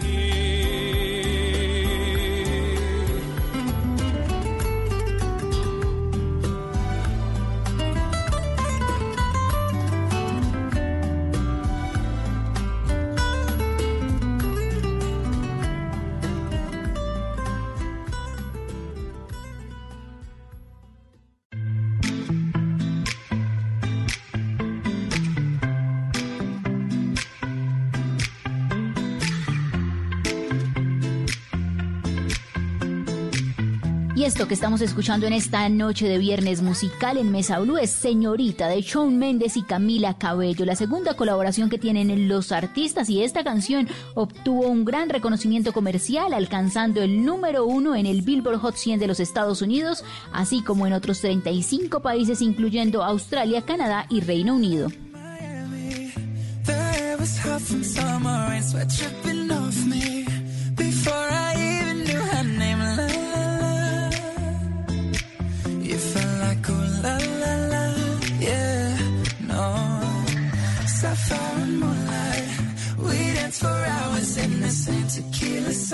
esto 34.42 34.48
que 34.48 34.56
estamos 34.56 34.82
escuchando 34.82 35.28
en 35.28 35.34
esta 35.34 35.70
noche 35.70 36.08
de 36.08 36.18
viernes 36.18 36.64
musical 36.64 37.18
en 37.18 37.32
Mesa 37.32 37.60
Blue 37.60 37.78
es 37.78 37.92
Señorita 37.92 38.70
de 38.70 38.82
Shawn 38.82 39.20
Méndez 39.20 39.56
y 39.56 39.62
Camila 39.62 40.18
Cabello, 40.18 40.66
la 40.66 40.76
segunda 40.76 41.14
colaboración 41.14 41.70
que 41.70 41.78
tienen 41.78 42.28
los 42.28 42.52
artistas 42.52 43.08
y 43.12 43.22
esta 43.22 43.44
canción 43.44 43.88
obtuvo 44.16 44.68
un 44.68 44.84
gran 44.84 45.10
reconocimiento 45.10 45.74
comercial 45.74 46.34
alcanzando 46.34 47.04
el 47.04 47.24
número 47.24 47.66
uno 47.66 47.96
en 47.96 48.08
el 48.08 48.24
Billboard 48.24 48.58
Hot 48.62 48.78
100 48.78 49.00
de 49.00 49.06
los 49.06 49.20
Estados 49.20 49.62
Unidos, 49.62 50.04
así 50.34 50.64
como 50.64 50.88
en 50.88 50.94
otros 50.94 51.22
35 51.22 52.02
países 52.02 52.42
incluyendo 52.42 53.04
Australia, 53.04 53.62
Canadá 53.62 54.08
y 54.10 54.22
Reino 54.22 54.56
Unido. 54.56 54.90
The 60.78 61.41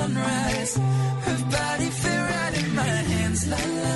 sunrise. 0.07 0.75
Her 1.25 1.37
body 1.51 1.89
fit 1.89 2.19
right 2.31 2.63
in 2.63 2.75
my 2.75 2.95
hands, 3.11 3.47
la 3.47 3.57
la. 3.57 3.86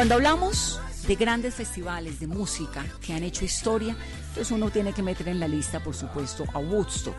Cuando 0.00 0.14
hablamos 0.14 0.80
de 1.06 1.14
grandes 1.14 1.56
festivales 1.56 2.20
de 2.20 2.26
música 2.26 2.86
que 3.02 3.12
han 3.12 3.22
hecho 3.22 3.44
historia, 3.44 3.94
entonces 4.28 4.50
uno 4.50 4.70
tiene 4.70 4.94
que 4.94 5.02
meter 5.02 5.28
en 5.28 5.38
la 5.38 5.46
lista, 5.46 5.80
por 5.80 5.94
supuesto, 5.94 6.46
a 6.54 6.58
Woodstock. 6.58 7.14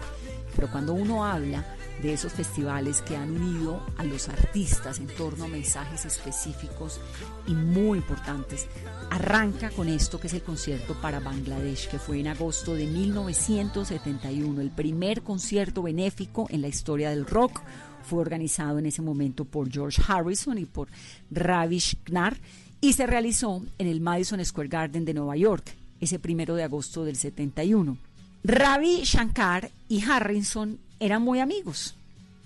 Pero 0.55 0.67
cuando 0.71 0.93
uno 0.93 1.23
habla 1.23 1.63
de 2.01 2.11
esos 2.11 2.33
festivales 2.33 3.03
que 3.03 3.15
han 3.15 3.39
unido 3.39 3.85
a 3.97 4.03
los 4.03 4.29
artistas 4.29 4.97
en 4.97 5.05
torno 5.05 5.45
a 5.45 5.47
mensajes 5.47 6.05
específicos 6.05 6.99
y 7.45 7.53
muy 7.53 7.99
importantes, 7.99 8.65
arranca 9.11 9.69
con 9.69 9.87
esto 9.87 10.19
que 10.19 10.25
es 10.25 10.33
el 10.33 10.41
concierto 10.41 10.99
para 10.99 11.19
Bangladesh, 11.19 11.87
que 11.87 11.99
fue 11.99 12.19
en 12.19 12.29
agosto 12.29 12.73
de 12.73 12.87
1971, 12.87 14.59
el 14.59 14.71
primer 14.71 15.21
concierto 15.21 15.83
benéfico 15.83 16.47
en 16.49 16.63
la 16.63 16.67
historia 16.67 17.11
del 17.11 17.27
rock. 17.27 17.61
Fue 18.01 18.17
organizado 18.17 18.79
en 18.79 18.87
ese 18.87 19.03
momento 19.03 19.45
por 19.45 19.71
George 19.71 20.01
Harrison 20.07 20.57
y 20.57 20.65
por 20.65 20.87
Ravish 21.29 21.95
Knar 22.05 22.35
y 22.81 22.93
se 22.93 23.05
realizó 23.05 23.63
en 23.77 23.87
el 23.87 24.01
Madison 24.01 24.43
Square 24.43 24.67
Garden 24.67 25.05
de 25.05 25.13
Nueva 25.13 25.37
York, 25.37 25.75
ese 25.99 26.17
primero 26.17 26.55
de 26.55 26.63
agosto 26.63 27.05
del 27.05 27.15
71. 27.15 27.95
Ravi 28.43 29.01
Shankar 29.03 29.69
y 29.87 30.03
Harrison 30.03 30.79
eran 30.99 31.21
muy 31.21 31.39
amigos. 31.39 31.95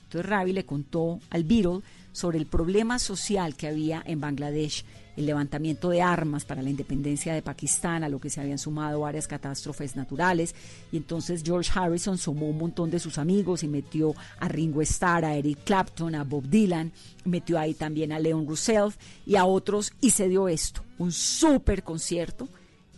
Entonces 0.03 0.29
Ravi 0.29 0.51
le 0.51 0.65
contó 0.65 1.21
al 1.29 1.45
Beatle 1.45 1.79
sobre 2.11 2.37
el 2.37 2.45
problema 2.45 2.99
social 2.99 3.55
que 3.55 3.67
había 3.67 4.03
en 4.05 4.19
Bangladesh, 4.19 4.83
el 5.15 5.25
levantamiento 5.25 5.89
de 5.89 6.01
armas 6.01 6.45
para 6.45 6.61
la 6.61 6.69
independencia 6.69 7.33
de 7.33 7.41
Pakistán, 7.41 8.03
a 8.03 8.09
lo 8.09 8.19
que 8.19 8.29
se 8.29 8.41
habían 8.41 8.57
sumado 8.57 9.01
varias 9.01 9.27
catástrofes 9.27 9.95
naturales. 9.95 10.55
Y 10.91 10.97
entonces 10.97 11.43
George 11.43 11.71
Harrison 11.73 12.17
sumó 12.17 12.49
un 12.49 12.57
montón 12.57 12.89
de 12.89 12.99
sus 12.99 13.17
amigos 13.17 13.63
y 13.63 13.67
metió 13.67 14.13
a 14.39 14.47
Ringo 14.47 14.81
Starr, 14.81 15.25
a 15.25 15.35
Eric 15.35 15.59
Clapton, 15.63 16.15
a 16.15 16.23
Bob 16.23 16.47
Dylan, 16.47 16.91
metió 17.23 17.59
ahí 17.59 17.73
también 17.73 18.11
a 18.11 18.19
Leon 18.19 18.47
Russell 18.47 18.89
y 19.25 19.35
a 19.35 19.45
otros 19.45 19.93
y 20.01 20.11
se 20.11 20.27
dio 20.27 20.47
esto, 20.47 20.81
un 20.97 21.11
súper 21.11 21.83
concierto. 21.83 22.47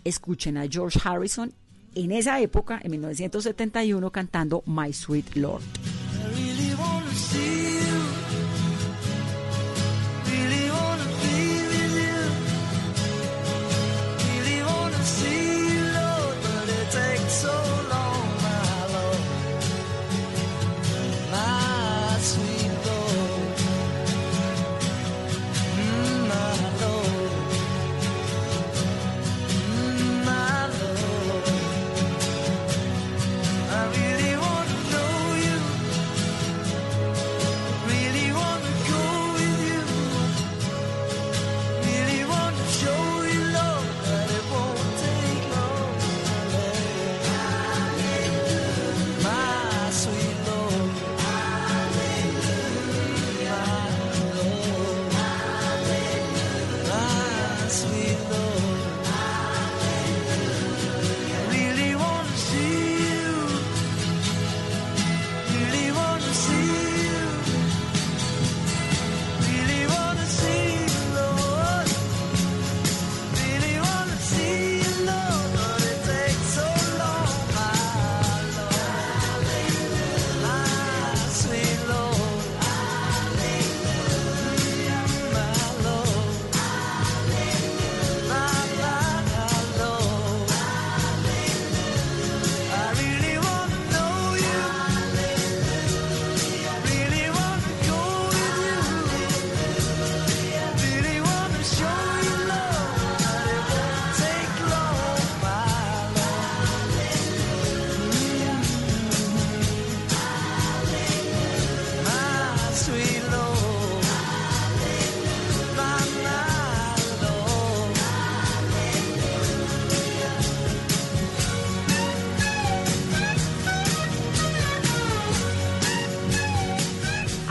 Escuchen 0.03 0.57
a 0.57 0.67
George 0.67 0.99
Harrison 1.03 1.53
en 1.95 2.11
esa 2.11 2.39
época, 2.39 2.79
en 2.83 2.91
1971, 2.91 4.11
cantando 4.11 4.63
My 4.65 4.93
Sweet 4.93 5.35
Lord. 5.35 5.63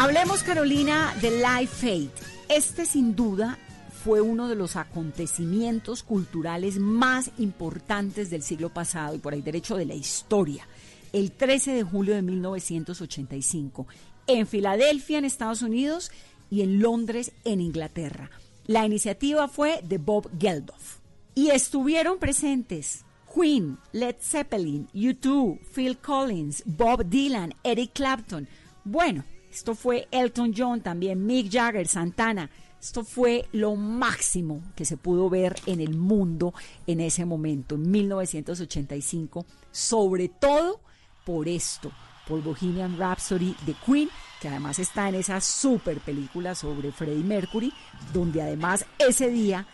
Hablemos, 0.06 0.44
Carolina, 0.44 1.16
de 1.20 1.32
Live 1.32 1.66
Fate. 1.66 2.12
Este 2.48 2.86
sin 2.86 3.16
duda 3.16 3.58
fue 4.04 4.20
uno 4.20 4.46
de 4.46 4.54
los 4.54 4.76
acontecimientos 4.76 6.04
culturales 6.04 6.78
más 6.78 7.32
importantes 7.38 8.30
del 8.30 8.44
siglo 8.44 8.68
pasado 8.68 9.16
y 9.16 9.18
por 9.18 9.32
ahí 9.32 9.42
derecho 9.42 9.76
de 9.76 9.84
la 9.84 9.94
historia. 9.94 10.68
El 11.12 11.32
13 11.32 11.72
de 11.72 11.82
julio 11.82 12.14
de 12.14 12.22
1985, 12.22 13.88
en 14.28 14.46
Filadelfia, 14.46 15.18
en 15.18 15.24
Estados 15.24 15.62
Unidos, 15.62 16.12
y 16.50 16.62
en 16.62 16.78
Londres, 16.78 17.32
en 17.44 17.60
Inglaterra. 17.60 18.30
La 18.68 18.86
iniciativa 18.86 19.48
fue 19.48 19.80
de 19.82 19.98
Bob 19.98 20.30
Geldof. 20.38 20.98
Y 21.34 21.50
estuvieron 21.50 22.20
presentes 22.20 23.04
Queen, 23.34 23.76
Led 23.90 24.14
Zeppelin, 24.20 24.86
U2, 24.94 25.58
Phil 25.74 25.98
Collins, 25.98 26.62
Bob 26.64 27.04
Dylan, 27.06 27.54
Eric 27.64 27.90
Clapton. 27.92 28.46
Bueno, 28.84 29.24
esto 29.56 29.74
fue 29.74 30.06
Elton 30.10 30.52
John, 30.54 30.82
también 30.82 31.24
Mick 31.24 31.50
Jagger, 31.50 31.88
Santana. 31.88 32.50
Esto 32.78 33.04
fue 33.04 33.46
lo 33.52 33.74
máximo 33.74 34.60
que 34.76 34.84
se 34.84 34.98
pudo 34.98 35.30
ver 35.30 35.56
en 35.64 35.80
el 35.80 35.96
mundo 35.96 36.52
en 36.86 37.00
ese 37.00 37.24
momento, 37.24 37.76
en 37.76 37.90
1985, 37.90 39.46
sobre 39.70 40.28
todo 40.28 40.78
por 41.24 41.48
esto, 41.48 41.90
por 42.28 42.42
Bohemian 42.42 42.98
Rhapsody 42.98 43.56
de 43.64 43.74
Queen, 43.86 44.10
que 44.42 44.48
además 44.48 44.78
está 44.78 45.08
en 45.08 45.14
esa 45.14 45.40
super 45.40 46.00
película 46.00 46.54
sobre 46.54 46.92
Freddie 46.92 47.24
Mercury, 47.24 47.72
donde 48.12 48.42
además 48.42 48.84
ese 48.98 49.30
día 49.30 49.66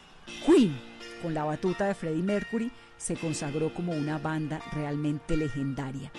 Queen, 0.46 0.80
con 1.22 1.34
la 1.34 1.42
batuta 1.42 1.86
de 1.86 1.96
Freddie 1.96 2.22
Mercury, 2.22 2.70
se 2.96 3.16
consagró 3.16 3.74
como 3.74 3.90
una 3.90 4.18
banda 4.18 4.62
realmente 4.72 5.36
legendaria 5.36 6.12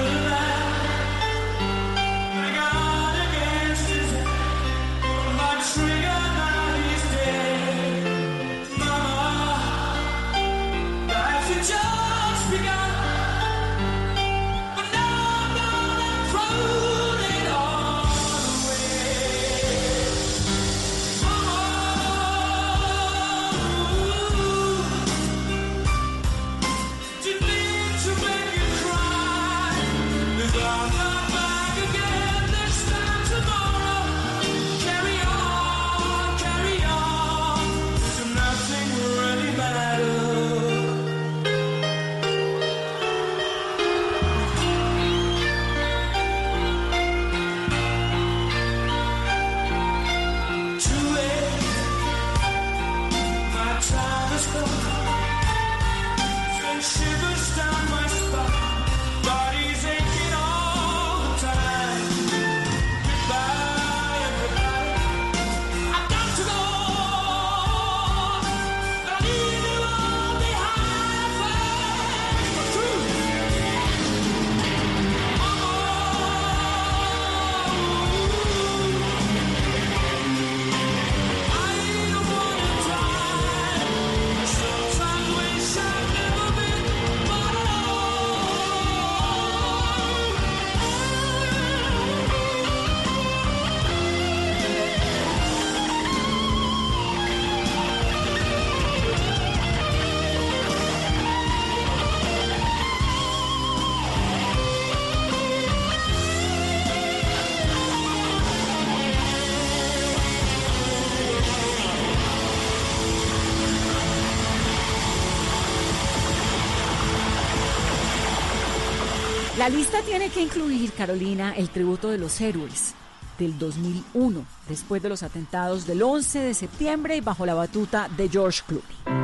La 119.62 119.68
lista 119.68 120.02
tiene 120.02 120.28
que 120.28 120.40
incluir, 120.40 120.92
Carolina, 120.92 121.54
el 121.56 121.68
tributo 121.68 122.08
de 122.08 122.18
los 122.18 122.40
héroes 122.40 122.96
del 123.38 123.56
2001, 123.60 124.44
después 124.68 125.00
de 125.00 125.08
los 125.08 125.22
atentados 125.22 125.86
del 125.86 126.02
11 126.02 126.40
de 126.40 126.52
septiembre 126.52 127.14
y 127.14 127.20
bajo 127.20 127.46
la 127.46 127.54
batuta 127.54 128.08
de 128.16 128.28
George 128.28 128.62
Clooney. 128.66 129.21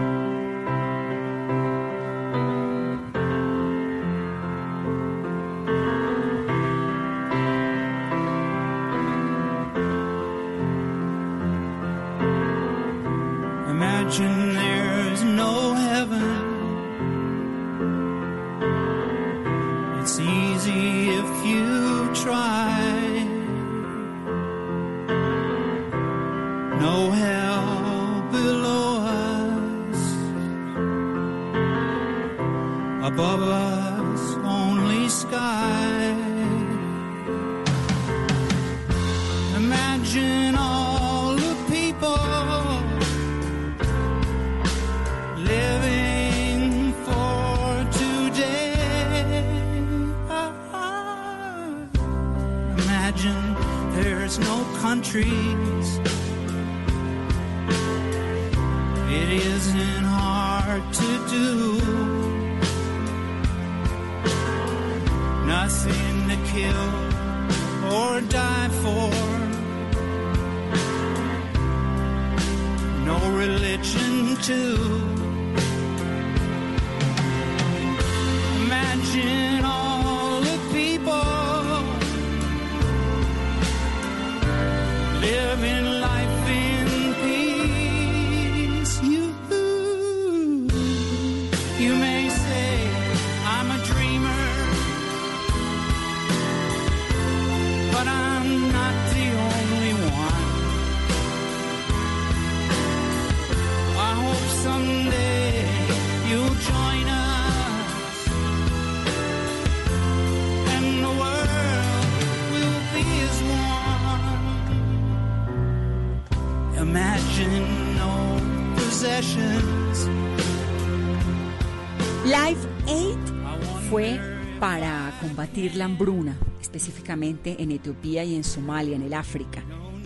Combatir 125.58 125.76
la 125.76 125.86
hambruna, 125.86 126.38
específicamente 126.60 127.56
en 127.58 127.72
Etiopía 127.72 128.22
y 128.22 128.36
en 128.36 128.44
Somalia, 128.44 128.94
en 128.94 129.02
el 129.02 129.12
África. 129.12 129.64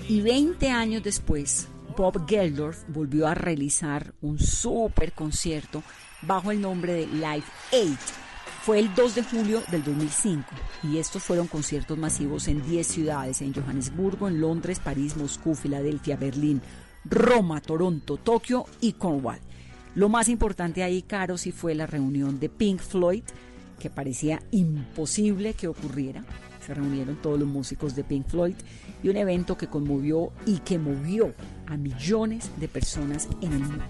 Y 0.09 0.22
20 0.22 0.70
años 0.70 1.03
después, 1.03 1.68
Bob 1.94 2.26
Geldorf 2.26 2.84
volvió 2.88 3.26
a 3.26 3.34
realizar 3.34 4.14
un 4.22 4.38
super 4.38 5.12
concierto 5.12 5.82
bajo 6.22 6.53
el 6.53 6.61
nombre 6.61 6.94
de 6.94 7.07
Live 7.07 7.44
Aid. 7.72 7.98
Fue 8.62 8.78
el 8.78 8.94
2 8.94 9.14
de 9.14 9.22
julio 9.24 9.62
del 9.70 9.84
2005 9.84 10.46
y 10.84 10.96
estos 10.96 11.22
fueron 11.22 11.48
conciertos 11.48 11.98
masivos 11.98 12.48
en 12.48 12.66
10 12.66 12.86
ciudades, 12.86 13.42
en 13.42 13.53
Johannesburgo, 13.53 14.28
en 14.28 14.40
Londres, 14.40 14.80
París, 14.80 15.18
Moscú, 15.18 15.55
Filadelfia, 15.55 16.16
Berlín, 16.16 16.62
Roma, 17.05 17.61
Toronto, 17.61 18.16
Tokio 18.16 18.64
y 18.80 18.94
Cornwall. 18.94 19.40
Lo 19.94 20.09
más 20.09 20.30
importante 20.30 20.82
ahí, 20.82 21.03
Caro, 21.03 21.36
sí 21.36 21.53
fue 21.53 21.74
la 21.74 21.86
reunión 21.86 22.40
de 22.40 22.48
Pink 22.48 22.80
Floyd, 22.80 23.24
que 23.83 23.91
parecía 23.91 24.41
imposible 24.53 25.55
que 25.55 25.66
ocurriera. 25.66 26.24
Se 26.64 26.72
reunieron 26.72 27.16
todos 27.20 27.37
los 27.37 27.49
músicos 27.49 27.97
de 27.97 28.05
Pink 28.05 28.28
Floyd 28.28 28.55
y 29.03 29.09
un 29.09 29.16
evento 29.16 29.59
que 29.59 29.66
conmovió 29.66 30.30
y 30.47 30.59
que 30.59 30.78
movió 30.78 31.35
a 31.66 31.76
millones 31.76 32.53
de 32.61 32.68
personas 32.68 33.28
en 33.41 33.53
el 33.53 33.59
mundo. 33.59 33.85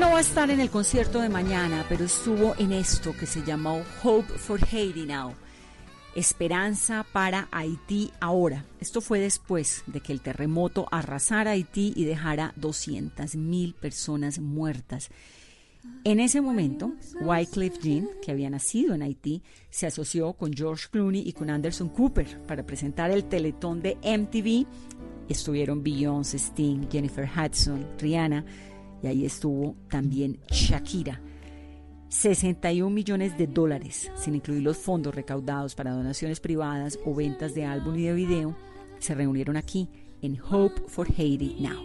No 0.00 0.12
va 0.12 0.18
a 0.18 0.22
estar 0.22 0.50
en 0.50 0.60
el 0.60 0.70
concierto 0.70 1.20
de 1.20 1.28
mañana, 1.28 1.84
pero 1.86 2.06
estuvo 2.06 2.54
en 2.56 2.72
esto 2.72 3.12
que 3.12 3.26
se 3.26 3.44
llamó 3.44 3.82
Hope 4.02 4.32
for 4.32 4.58
Haiti 4.72 5.04
Now. 5.04 5.34
Esperanza 6.14 7.04
para 7.12 7.48
Haití 7.52 8.10
ahora. 8.18 8.64
Esto 8.80 9.02
fue 9.02 9.20
después 9.20 9.84
de 9.86 10.00
que 10.00 10.14
el 10.14 10.22
terremoto 10.22 10.88
arrasara 10.90 11.50
Haití 11.50 11.92
y 11.94 12.06
dejara 12.06 12.54
200.000 12.58 13.74
personas 13.74 14.38
muertas. 14.38 15.10
En 16.04 16.18
ese 16.18 16.40
momento, 16.40 16.94
Wycliffe 17.20 17.78
Jean, 17.82 18.08
que 18.22 18.30
había 18.30 18.48
nacido 18.48 18.94
en 18.94 19.02
Haití, 19.02 19.42
se 19.68 19.86
asoció 19.86 20.32
con 20.32 20.54
George 20.54 20.86
Clooney 20.90 21.28
y 21.28 21.34
con 21.34 21.50
Anderson 21.50 21.90
Cooper 21.90 22.40
para 22.46 22.64
presentar 22.64 23.10
el 23.10 23.24
teletón 23.24 23.82
de 23.82 23.96
MTV. 23.96 24.66
Estuvieron 25.28 25.82
Beyoncé, 25.82 26.38
Sting, 26.38 26.88
Jennifer 26.90 27.28
Hudson, 27.28 27.86
Rihanna 27.98 28.46
y 29.02 29.06
ahí 29.06 29.24
estuvo 29.24 29.76
también 29.88 30.38
Shakira. 30.50 31.20
61 32.08 32.90
millones 32.90 33.38
de 33.38 33.46
dólares, 33.46 34.10
sin 34.16 34.34
incluir 34.34 34.62
los 34.62 34.76
fondos 34.76 35.14
recaudados 35.14 35.74
para 35.76 35.92
donaciones 35.92 36.40
privadas 36.40 36.98
o 37.04 37.14
ventas 37.14 37.54
de 37.54 37.64
álbum 37.64 37.96
y 37.96 38.02
de 38.02 38.14
video, 38.14 38.56
se 38.98 39.14
reunieron 39.14 39.56
aquí 39.56 39.88
en 40.20 40.38
Hope 40.40 40.82
for 40.88 41.06
Haiti 41.16 41.56
Now. 41.60 41.80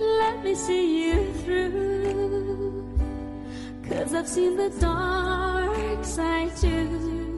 Let 0.00 0.42
me 0.42 0.54
see 0.54 1.10
you 1.10 1.32
through. 1.44 2.84
Cause 3.86 4.14
I've 4.14 4.26
seen 4.26 4.56
the 4.56 4.70
dark 4.80 6.04
side 6.04 6.56
too. 6.56 7.29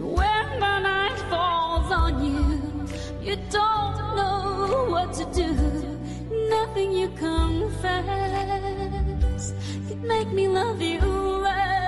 When 0.00 0.60
the 0.60 0.78
night 0.80 1.18
falls 1.28 1.92
on 1.92 2.24
you, 2.24 2.88
you 3.22 3.36
don't 3.50 4.16
know 4.16 4.86
what 4.88 5.12
to 5.14 5.24
do. 5.32 5.52
Nothing 6.48 6.92
you 6.92 7.08
confess 7.10 8.40
could 9.88 10.02
make 10.02 10.32
me 10.32 10.48
love 10.48 10.80
you 10.80 11.00
less. 11.00 11.79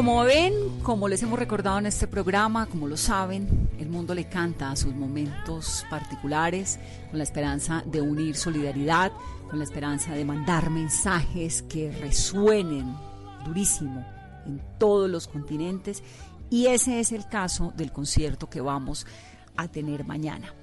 Como 0.00 0.24
ven, 0.24 0.54
como 0.82 1.08
les 1.08 1.22
hemos 1.22 1.38
recordado 1.38 1.78
en 1.78 1.84
este 1.84 2.06
programa, 2.06 2.64
como 2.64 2.88
lo 2.88 2.96
saben, 2.96 3.68
el 3.78 3.90
mundo 3.90 4.14
le 4.14 4.30
canta 4.30 4.70
a 4.70 4.76
sus 4.76 4.94
momentos 4.94 5.84
particulares 5.90 6.78
con 7.10 7.18
la 7.18 7.24
esperanza 7.24 7.82
de 7.84 8.00
unir 8.00 8.34
solidaridad, 8.34 9.12
con 9.50 9.58
la 9.58 9.64
esperanza 9.66 10.14
de 10.14 10.24
mandar 10.24 10.70
mensajes 10.70 11.60
que 11.60 11.92
resuenen 11.92 12.96
durísimo 13.44 14.02
en 14.46 14.62
todos 14.78 15.10
los 15.10 15.28
continentes 15.28 16.02
y 16.48 16.68
ese 16.68 16.98
es 16.98 17.12
el 17.12 17.28
caso 17.28 17.74
del 17.76 17.92
concierto 17.92 18.48
que 18.48 18.62
vamos 18.62 19.06
a 19.58 19.68
tener 19.68 20.06
mañana. 20.06 20.54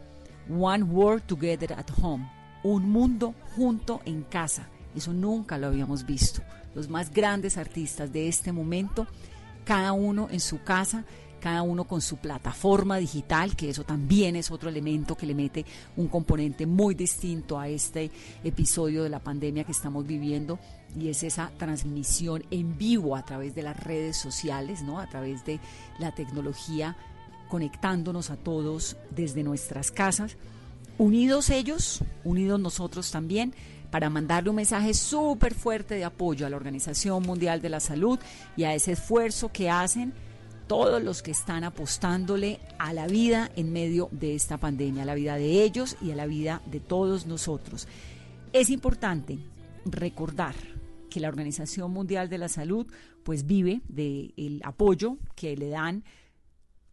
One 0.50 0.82
World 0.82 1.28
Together 1.28 1.74
at 1.74 1.92
Home, 2.02 2.28
un 2.64 2.90
mundo 2.90 3.36
junto 3.56 4.02
en 4.06 4.24
casa. 4.24 4.68
Eso 4.96 5.14
nunca 5.14 5.60
lo 5.60 5.68
habíamos 5.68 6.08
visto. 6.08 6.42
Los 6.78 6.90
más 6.90 7.12
grandes 7.12 7.58
artistas 7.58 8.14
de 8.14 8.28
este 8.28 8.52
momento, 8.52 9.08
cada 9.66 9.94
uno 9.94 10.28
en 10.30 10.40
su 10.40 10.62
casa, 10.62 11.06
cada 11.40 11.64
uno 11.64 11.86
con 11.86 12.02
su 12.02 12.18
plataforma 12.18 12.98
digital, 12.98 13.56
que 13.56 13.72
eso 13.72 13.84
también 13.84 14.36
es 14.36 14.52
otro 14.52 14.70
elemento 14.70 15.18
que 15.18 15.26
le 15.26 15.34
mete 15.34 15.66
un 15.96 16.08
componente 16.08 16.68
muy 16.68 16.94
distinto 16.94 17.60
a 17.60 17.68
este 17.68 18.12
episodio 18.44 19.02
de 19.02 19.10
la 19.10 19.18
pandemia 19.18 19.64
que 19.64 19.72
estamos 19.72 20.06
viviendo 20.06 20.60
y 20.96 21.10
es 21.10 21.24
esa 21.24 21.50
transmisión 21.58 22.44
en 22.52 22.78
vivo 22.78 23.16
a 23.16 23.26
través 23.26 23.56
de 23.56 23.64
las 23.64 23.84
redes 23.84 24.16
sociales, 24.16 24.84
¿no? 24.84 25.00
A 25.00 25.08
través 25.08 25.44
de 25.46 25.60
la 25.98 26.14
tecnología 26.14 26.96
conectándonos 27.50 28.30
a 28.30 28.38
todos 28.38 28.98
desde 29.10 29.42
nuestras 29.42 29.90
casas, 29.90 30.38
unidos 31.00 31.50
ellos, 31.50 32.04
unidos 32.24 32.60
nosotros 32.60 33.10
también, 33.10 33.56
para 33.92 34.10
mandarle 34.10 34.50
un 34.50 34.58
mensaje 34.58 34.94
súper 34.94 35.54
fuerte 35.54 35.96
de 35.96 36.06
apoyo 36.06 36.46
a 36.46 36.50
la 36.50 36.58
Organización 36.58 37.24
Mundial 37.24 37.62
de 37.62 37.70
la 37.70 37.80
Salud 37.80 38.20
y 38.56 38.64
a 38.64 38.74
ese 38.74 38.94
esfuerzo 38.94 39.50
que 39.52 39.70
hacen 39.70 40.14
todos 40.68 41.02
los 41.02 41.24
que 41.24 41.32
están 41.32 41.64
apostándole 41.64 42.60
a 42.78 42.92
la 42.94 43.08
vida 43.08 43.50
en 43.56 43.72
medio 43.72 44.10
de 44.12 44.36
esta 44.36 44.58
pandemia, 44.58 45.04
a 45.04 45.06
la 45.06 45.16
vida 45.16 45.36
de 45.36 45.64
ellos 45.64 45.96
y 46.02 46.12
a 46.12 46.16
la 46.16 46.28
vida 46.28 46.62
de 46.66 46.80
todos 46.80 47.26
nosotros. 47.26 47.88
Es 48.52 48.70
importante 48.70 49.40
recordar 49.86 50.56
que 51.10 51.22
la 51.22 51.30
Organización 51.30 51.92
Mundial 51.92 52.30
de 52.30 52.38
la 52.38 52.50
Salud 52.50 52.86
pues 53.24 53.46
vive 53.46 53.82
del 53.88 54.62
apoyo 54.64 55.18
que 55.36 55.56
le 55.56 55.70
dan 55.70 56.04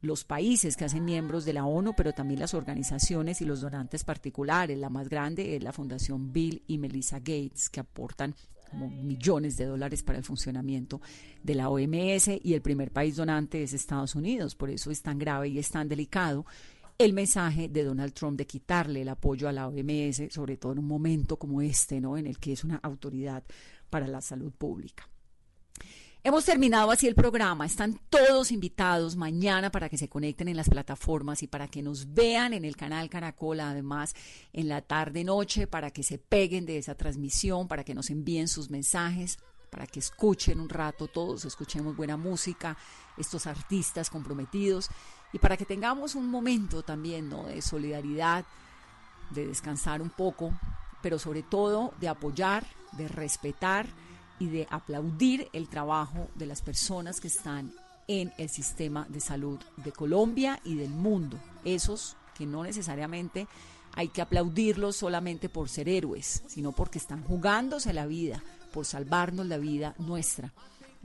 los 0.05 0.25
países 0.25 0.77
que 0.77 0.85
hacen 0.85 1.05
miembros 1.05 1.45
de 1.45 1.55
la 1.55 1.65
ONU, 1.65 1.95
pero 1.97 2.13
también 2.13 2.41
las 2.41 2.55
organizaciones 2.55 3.41
y 3.41 3.45
los 3.45 3.61
donantes 3.61 4.05
particulares. 4.05 4.79
La 4.79 4.91
más 4.91 5.09
grande 5.09 5.57
es 5.57 5.63
la 5.63 5.73
Fundación 5.73 6.33
Bill 6.33 6.63
y 6.67 6.79
Melissa 6.79 7.19
Gates, 7.19 7.71
que 7.71 7.81
aportan 7.81 8.35
como 8.71 8.89
millones 8.91 9.57
de 9.57 9.67
dólares 9.67 10.03
para 10.03 10.19
el 10.19 10.25
funcionamiento 10.25 11.01
de 11.43 11.55
la 11.55 11.69
OMS 11.69 12.29
y 12.43 12.55
el 12.55 12.61
primer 12.61 12.91
país 12.91 13.17
donante 13.17 13.63
es 13.63 13.73
Estados 13.73 14.15
Unidos. 14.15 14.55
Por 14.55 14.71
eso 14.71 14.91
es 14.91 15.01
tan 15.01 15.19
grave 15.19 15.49
y 15.49 15.59
es 15.59 15.71
tan 15.71 15.89
delicado 15.89 16.45
el 16.99 17.13
mensaje 17.13 17.69
de 17.69 17.83
Donald 17.85 18.13
Trump 18.13 18.37
de 18.37 18.47
quitarle 18.47 19.03
el 19.03 19.09
apoyo 19.09 19.49
a 19.49 19.53
la 19.53 19.69
OMS, 19.69 20.23
sobre 20.31 20.57
todo 20.57 20.73
en 20.73 20.81
un 20.81 20.87
momento 20.87 21.39
como 21.39 21.63
este, 21.63 22.01
¿no? 22.01 22.17
En 22.17 22.27
el 22.27 22.39
que 22.39 22.53
es 22.53 22.63
una 22.63 22.77
autoridad 22.77 23.43
para 23.91 24.07
la 24.07 24.21
salud 24.21 24.53
pública. 24.53 25.09
Hemos 26.27 26.47
terminado 26.47 26.91
así 26.91 27.07
el 27.07 27.14
programa. 27.14 27.66
Están 27.66 28.01
todos 28.09 28.51
invitados 28.51 29.14
mañana 29.14 29.70
para 29.70 29.91
que 29.91 29.99
se 29.99 30.09
conecten 30.09 30.49
en 30.49 30.57
las 30.57 30.70
plataformas 30.70 31.43
y 31.43 31.49
para 31.49 31.68
que 31.68 31.83
nos 31.83 32.14
vean 32.14 32.55
en 32.55 32.64
el 32.64 32.79
canal 32.79 33.11
Caracol, 33.11 33.61
además 33.61 34.14
en 34.55 34.70
la 34.70 34.81
tarde-noche, 34.81 35.66
para 35.66 35.91
que 35.91 36.03
se 36.03 36.16
peguen 36.16 36.64
de 36.64 36.79
esa 36.79 36.95
transmisión, 36.95 37.68
para 37.68 37.85
que 37.85 37.95
nos 37.95 38.09
envíen 38.09 38.49
sus 38.49 38.70
mensajes, 38.70 39.39
para 39.68 39.87
que 39.87 39.99
escuchen 39.99 40.61
un 40.61 40.70
rato 40.70 41.09
todos, 41.09 41.45
escuchemos 41.45 41.95
buena 41.95 42.16
música, 42.16 42.75
estos 43.18 43.47
artistas 43.47 44.09
comprometidos 44.09 44.89
y 45.31 45.39
para 45.39 45.59
que 45.59 45.66
tengamos 45.66 46.14
un 46.14 46.31
momento 46.31 46.83
también 46.83 47.29
de 47.29 47.61
solidaridad, 47.61 48.47
de 49.29 49.47
descansar 49.47 50.01
un 50.01 50.09
poco, 50.09 50.59
pero 51.03 51.18
sobre 51.18 51.43
todo 51.43 51.93
de 52.01 52.09
apoyar, 52.09 52.66
de 52.93 53.09
respetar 53.09 53.87
y 54.39 54.49
de 54.49 54.66
aplaudir 54.70 55.49
el 55.53 55.68
trabajo 55.68 56.28
de 56.35 56.47
las 56.47 56.62
personas 56.62 57.20
que 57.20 57.28
están 57.28 57.72
en 58.09 58.32
el 58.37 58.49
sistema 58.49 59.07
de 59.09 59.20
salud 59.20 59.59
de 59.76 59.93
Colombia 59.93 60.61
y 60.64 60.74
del 60.74 60.91
mundo. 60.91 61.39
Esos 61.64 62.16
que 62.37 62.47
no 62.47 62.62
necesariamente 62.62 63.47
hay 63.95 64.09
que 64.09 64.22
aplaudirlos 64.22 64.97
solamente 64.97 65.49
por 65.49 65.68
ser 65.68 65.89
héroes, 65.89 66.43
sino 66.47 66.72
porque 66.72 66.99
están 66.99 67.22
jugándose 67.22 67.93
la 67.93 68.07
vida, 68.07 68.43
por 68.72 68.85
salvarnos 68.85 69.47
la 69.47 69.59
vida 69.59 69.95
nuestra 69.99 70.53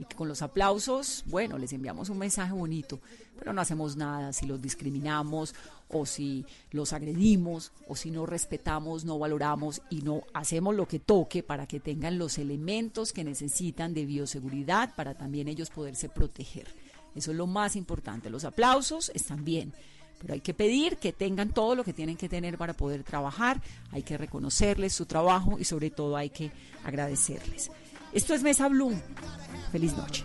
y 0.00 0.06
que 0.06 0.16
con 0.16 0.28
los 0.28 0.40
aplausos, 0.40 1.22
bueno, 1.26 1.58
les 1.58 1.74
enviamos 1.74 2.08
un 2.08 2.16
mensaje 2.16 2.52
bonito, 2.52 3.00
pero 3.38 3.52
no 3.52 3.60
hacemos 3.60 3.96
nada 3.96 4.32
si 4.32 4.46
los 4.46 4.60
discriminamos 4.60 5.54
o 5.92 6.06
si 6.06 6.44
los 6.70 6.92
agredimos 6.92 7.72
o 7.88 7.96
si 7.96 8.10
no 8.10 8.26
respetamos, 8.26 9.04
no 9.04 9.18
valoramos 9.18 9.82
y 9.90 10.02
no 10.02 10.22
hacemos 10.32 10.74
lo 10.74 10.86
que 10.86 10.98
toque 10.98 11.42
para 11.42 11.66
que 11.66 11.80
tengan 11.80 12.18
los 12.18 12.38
elementos 12.38 13.12
que 13.12 13.24
necesitan 13.24 13.94
de 13.94 14.06
bioseguridad 14.06 14.94
para 14.94 15.14
también 15.14 15.48
ellos 15.48 15.70
poderse 15.70 16.08
proteger. 16.08 16.68
Eso 17.14 17.32
es 17.32 17.36
lo 17.36 17.46
más 17.46 17.76
importante. 17.76 18.30
Los 18.30 18.44
aplausos 18.44 19.10
están 19.14 19.44
bien, 19.44 19.72
pero 20.20 20.34
hay 20.34 20.40
que 20.40 20.54
pedir 20.54 20.96
que 20.96 21.12
tengan 21.12 21.52
todo 21.52 21.74
lo 21.74 21.84
que 21.84 21.92
tienen 21.92 22.16
que 22.16 22.28
tener 22.28 22.56
para 22.56 22.74
poder 22.74 23.02
trabajar, 23.02 23.60
hay 23.90 24.02
que 24.02 24.16
reconocerles 24.16 24.94
su 24.94 25.06
trabajo 25.06 25.58
y 25.58 25.64
sobre 25.64 25.90
todo 25.90 26.16
hay 26.16 26.30
que 26.30 26.52
agradecerles. 26.84 27.70
Esto 28.12 28.34
es 28.34 28.42
Mesa 28.42 28.68
Bloom. 28.68 29.00
Feliz 29.72 29.96
noche. 29.96 30.24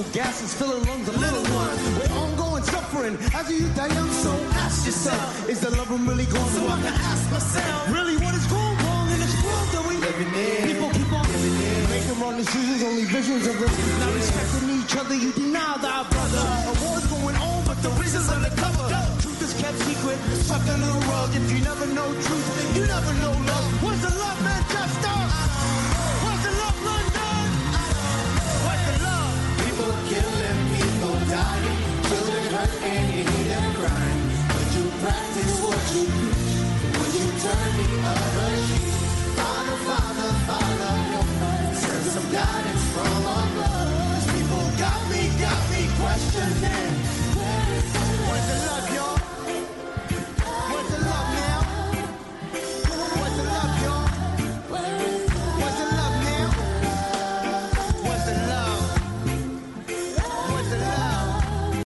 harmful 0.00 0.20
gases 0.20 0.54
filling 0.54 0.84
lungs 0.86 1.08
of 1.08 1.16
little 1.20 1.42
ones 1.54 1.80
with 1.98 2.10
ongoing 2.12 2.62
suffering. 2.62 3.16
As 3.34 3.50
you 3.50 3.68
I 3.80 3.86
young, 3.88 4.10
so 4.10 4.32
ask 4.64 4.86
yourself, 4.86 5.48
is 5.48 5.60
the 5.60 5.70
love 5.70 5.90
I'm 5.90 6.08
really 6.08 6.26
going 6.26 6.50
so 6.50 6.66
I 6.68 6.76
can 6.80 6.94
ask 6.94 7.30
myself, 7.30 7.92
really 7.92 8.16
what 8.16 8.34
is 8.34 8.46
going 8.46 8.76
wrong 8.84 9.10
in 9.10 9.18
this 9.20 9.36
world 9.44 9.68
that 9.74 9.84
we 9.88 9.94
living 9.96 10.32
in? 10.32 10.72
People 10.72 10.90
keep 10.90 11.12
on 11.12 11.26
making 11.90 12.20
wrong 12.20 12.36
decisions, 12.36 12.82
only 12.82 13.04
visions 13.04 13.46
of 13.46 13.56
us. 13.60 13.72
Not 14.00 14.14
respecting 14.14 14.70
each 14.80 14.96
other, 14.96 15.14
you 15.14 15.32
deny 15.32 15.76
thy 15.78 16.02
brother. 16.08 16.44
A 16.70 16.74
war's 16.84 17.06
going 17.06 17.36
on, 17.36 17.64
but 17.64 17.78
the 17.82 17.90
reason's 18.00 18.28
undercover. 18.30 18.88
Truth 19.20 19.42
is 19.42 19.54
kept 19.60 19.78
secret, 19.84 20.18
stuck 20.44 20.64
in 20.68 20.80
the 20.80 20.92
rug. 21.08 21.30
If 21.34 21.46
you 21.52 21.60
never 21.64 21.86
know 21.86 22.08
truth, 22.24 22.76
you 22.76 22.86
never 22.86 23.12
know 23.20 23.32
love. 23.32 23.82
What's 23.82 24.00
the 24.02 24.12
love? 24.18 24.49
practice 35.10 35.60
what 35.66 35.82
you 35.94 36.04
preach 36.06 37.14
you 37.18 37.26
turn 37.42 37.72
the 37.78 37.88
other 38.10 38.50
cheek. 38.66 38.94
Father, 39.38 39.76
Father, 39.88 40.30
Father, 40.46 40.94
some 42.14 42.28
guidance 42.32 42.84
from 42.94 43.22
above. 43.22 44.22
People 44.34 44.64
got 44.78 45.00
me, 45.10 45.22
got 45.44 45.60
me 45.72 45.82
questioning. 45.98 47.09